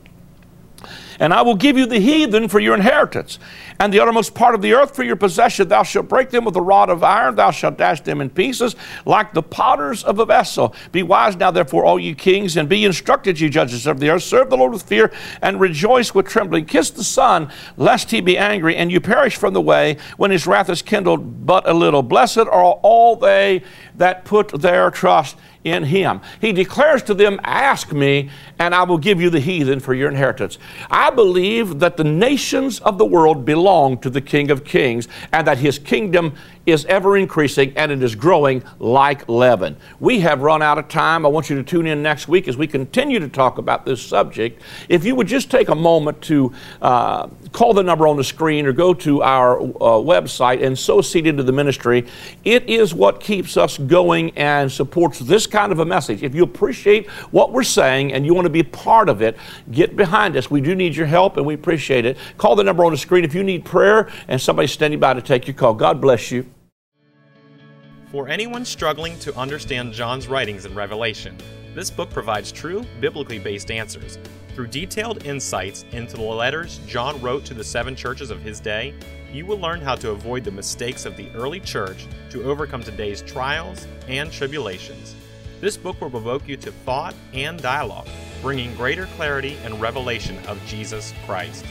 and 1.21 1.33
I 1.33 1.43
will 1.43 1.55
give 1.55 1.77
you 1.77 1.87
the 1.87 1.99
heathen 1.99 2.49
for 2.49 2.61
your 2.61 2.75
inheritance, 2.75 3.39
and 3.81 3.93
the 3.93 4.01
uttermost 4.01 4.35
part 4.35 4.55
of 4.55 4.63
the 4.63 4.75
earth 4.75 4.95
for 4.95 5.03
your 5.03 5.17
possession. 5.17 5.69
Thou 5.69 5.83
shalt 5.83 6.09
break 6.09 6.31
them 6.31 6.45
with 6.45 6.57
a 6.57 6.61
rod 6.61 6.91
of 6.91 7.03
iron, 7.03 7.35
thou 7.35 7.51
shalt 7.51 7.79
dash 7.79 8.01
them 8.01 8.21
in 8.21 8.31
pieces, 8.31 8.77
like 9.05 9.33
the 9.33 9.43
potters 9.43 10.05
of 10.05 10.19
a 10.19 10.27
vessel. 10.27 10.75
Be 10.93 11.03
wise 11.03 11.37
now, 11.37 11.51
therefore, 11.51 11.85
all 11.85 11.99
you 11.99 12.15
kings, 12.15 12.57
and 12.57 12.69
be 12.69 12.85
instructed, 12.85 13.41
ye 13.41 13.49
judges 13.49 13.87
of 13.87 14.01
the 14.01 14.11
earth. 14.11 14.23
Serve 14.23 14.51
the 14.51 14.57
Lord 14.57 14.73
with 14.73 14.83
fear, 14.83 15.13
and 15.41 15.61
rejoice 15.61 16.15
with 16.15 16.27
trembling. 16.27 16.67
Kiss 16.67 16.91
the 16.91 17.05
Son, 17.05 17.51
lest 17.77 18.11
he 18.11 18.21
be 18.21 18.39
angry, 18.39 18.77
and 18.77 18.91
you 18.91 19.01
perish 19.01 19.37
from 19.37 19.55
the 19.55 19.61
way 19.61 19.97
when 20.17 20.31
his 20.31 20.47
wrath 20.47 20.71
is 20.71 20.83
kindled 20.83 21.47
but 21.47 21.69
a 21.69 21.73
little. 21.73 22.03
Blessed 22.03 22.39
are 22.39 22.65
all 22.83 23.17
they 23.17 23.63
that 23.97 24.25
put 24.25 24.49
their 24.61 24.91
trust 24.91 25.37
in 25.65 25.85
him. 25.85 26.21
He 26.41 26.53
declares 26.53 27.03
to 27.05 27.15
them, 27.15 27.41
Ask 27.45 27.93
me, 27.93 28.31
and 28.59 28.75
I 28.75 28.83
will 28.83 28.99
give 28.99 29.21
you 29.21 29.31
the 29.31 29.41
heathen 29.41 29.81
for 29.81 29.95
your 29.95 30.09
inheritance. 30.09 30.59
I 30.91 31.11
believe 31.11 31.79
that 31.81 31.97
the 31.97 32.05
nations 32.05 32.81
of 32.81 32.99
the 32.99 33.05
world 33.05 33.45
belong 33.45 33.99
to 33.99 34.11
the 34.11 34.21
King 34.21 34.51
of 34.51 34.65
Kings 34.65 35.09
and 35.33 35.47
that 35.47 35.59
his 35.59 35.79
kingdom 35.79 36.35
is 36.67 36.85
ever 36.87 37.17
increasing 37.17 37.73
and 37.77 37.91
it 37.91 38.03
is 38.03 38.15
growing 38.15 38.63
like 38.79 39.29
leaven. 39.29 39.77
We 40.01 40.21
have 40.21 40.43
run 40.43 40.63
out 40.63 40.79
of 40.79 40.89
time. 40.89 41.27
I 41.27 41.29
want 41.29 41.51
you 41.51 41.57
to 41.57 41.63
tune 41.63 41.87
in 41.87 42.03
next 42.03 42.29
week 42.29 42.49
as 42.49 42.57
we 42.57 42.67
continue 42.67 43.19
to 43.19 43.29
talk 43.29 43.59
about 43.59 43.85
this 43.85 44.03
subject. 44.03 44.63
If 44.89 45.05
you 45.05 45.15
would 45.17 45.27
just 45.27 45.51
take 45.51 45.69
a 45.69 45.75
moment 45.75 46.21
to 46.23 46.53
uh, 46.81 47.29
call 47.53 47.75
the 47.75 47.83
number 47.83 48.07
on 48.07 48.17
the 48.17 48.25
screen 48.25 48.67
or 48.67 48.73
go 48.73 48.95
to 48.95 49.23
our 49.23 49.61
uh, 49.61 49.65
website 50.01 50.65
and 50.65 50.79
sow 50.79 51.01
seed 51.01 51.27
into 51.27 51.43
the 51.43 51.53
ministry, 51.53 52.07
it 52.45 52.69
is 52.69 52.95
what 52.95 53.21
keeps 53.21 53.57
us 53.57 53.79
going 53.79 54.31
and 54.37 54.71
supports 54.71 55.19
this 55.19 55.47
kind 55.47 55.73
of 55.73 55.81
a 55.81 55.85
message. 55.85 56.23
If 56.23 56.35
you 56.35 56.45
appreciate 56.45 57.09
what 57.31 57.53
we're 57.53 57.63
saying 57.65 58.13
and 58.13 58.25
you 58.25 58.35
want 58.35 58.47
to 58.47 58.51
be 58.51 58.63
part 58.63 59.09
of 59.09 59.23
it, 59.23 59.37
get 59.71 59.97
behind 59.97 60.37
us. 60.37 60.51
We 60.51 60.61
do 60.61 60.75
need 60.75 60.95
your 60.95 61.07
help 61.07 61.37
and 61.37 61.47
we 61.47 61.55
appreciate 61.55 62.05
it. 62.05 62.17
Call 62.39 62.55
the 62.55 62.65
number 62.65 62.85
on 62.85 62.93
the 62.93 62.99
screen 62.99 63.25
if 63.25 63.35
you 63.35 63.43
need 63.43 63.65
prayer 63.65 64.09
and 64.29 64.41
somebody's 64.41 64.73
standing 64.73 65.01
by 65.01 65.15
to 65.15 65.23
take 65.23 65.47
your 65.47 65.55
call. 65.55 65.75
God 65.75 66.01
bless 66.01 66.31
you. 66.31 66.52
For 68.13 68.29
anyone 68.29 68.67
struggling 68.67 69.19
to 69.21 69.35
understand 69.39 69.95
John's 69.95 70.29
writings 70.29 70.67
in 70.67 70.75
Revelation, 70.75 71.35
this 71.75 71.89
book 71.91 72.11
provides 72.11 72.53
true, 72.53 72.85
biblically 73.01 73.39
based 73.39 73.71
answers. 73.71 74.19
Through 74.55 74.67
detailed 74.67 75.25
insights 75.25 75.87
into 75.93 76.17
the 76.17 76.23
letters 76.23 76.79
John 76.87 77.19
wrote 77.23 77.47
to 77.47 77.55
the 77.55 77.65
seven 77.65 77.97
churches 77.97 78.29
of 78.29 78.43
his 78.43 78.61
day, 78.61 78.93
you 79.33 79.47
will 79.47 79.59
learn 79.59 79.81
how 79.81 79.95
to 79.95 80.11
avoid 80.11 80.45
the 80.45 80.51
mistakes 80.51 81.07
of 81.07 81.17
the 81.17 81.31
early 81.31 81.59
church 81.59 82.07
to 82.29 82.43
overcome 82.45 82.83
today's 82.83 83.23
trials 83.23 83.87
and 84.09 84.31
tribulations. 84.31 85.17
This 85.63 85.79
book 85.79 85.99
will 85.99 86.11
provoke 86.11 86.47
you 86.47 86.59
to 86.59 86.71
thought 86.71 87.15
and 87.33 87.63
dialogue, 87.63 88.09
bringing 88.43 88.75
greater 88.75 89.07
clarity 89.17 89.57
and 89.65 89.81
revelation 89.81 90.37
of 90.49 90.63
Jesus 90.67 91.15
Christ. 91.25 91.65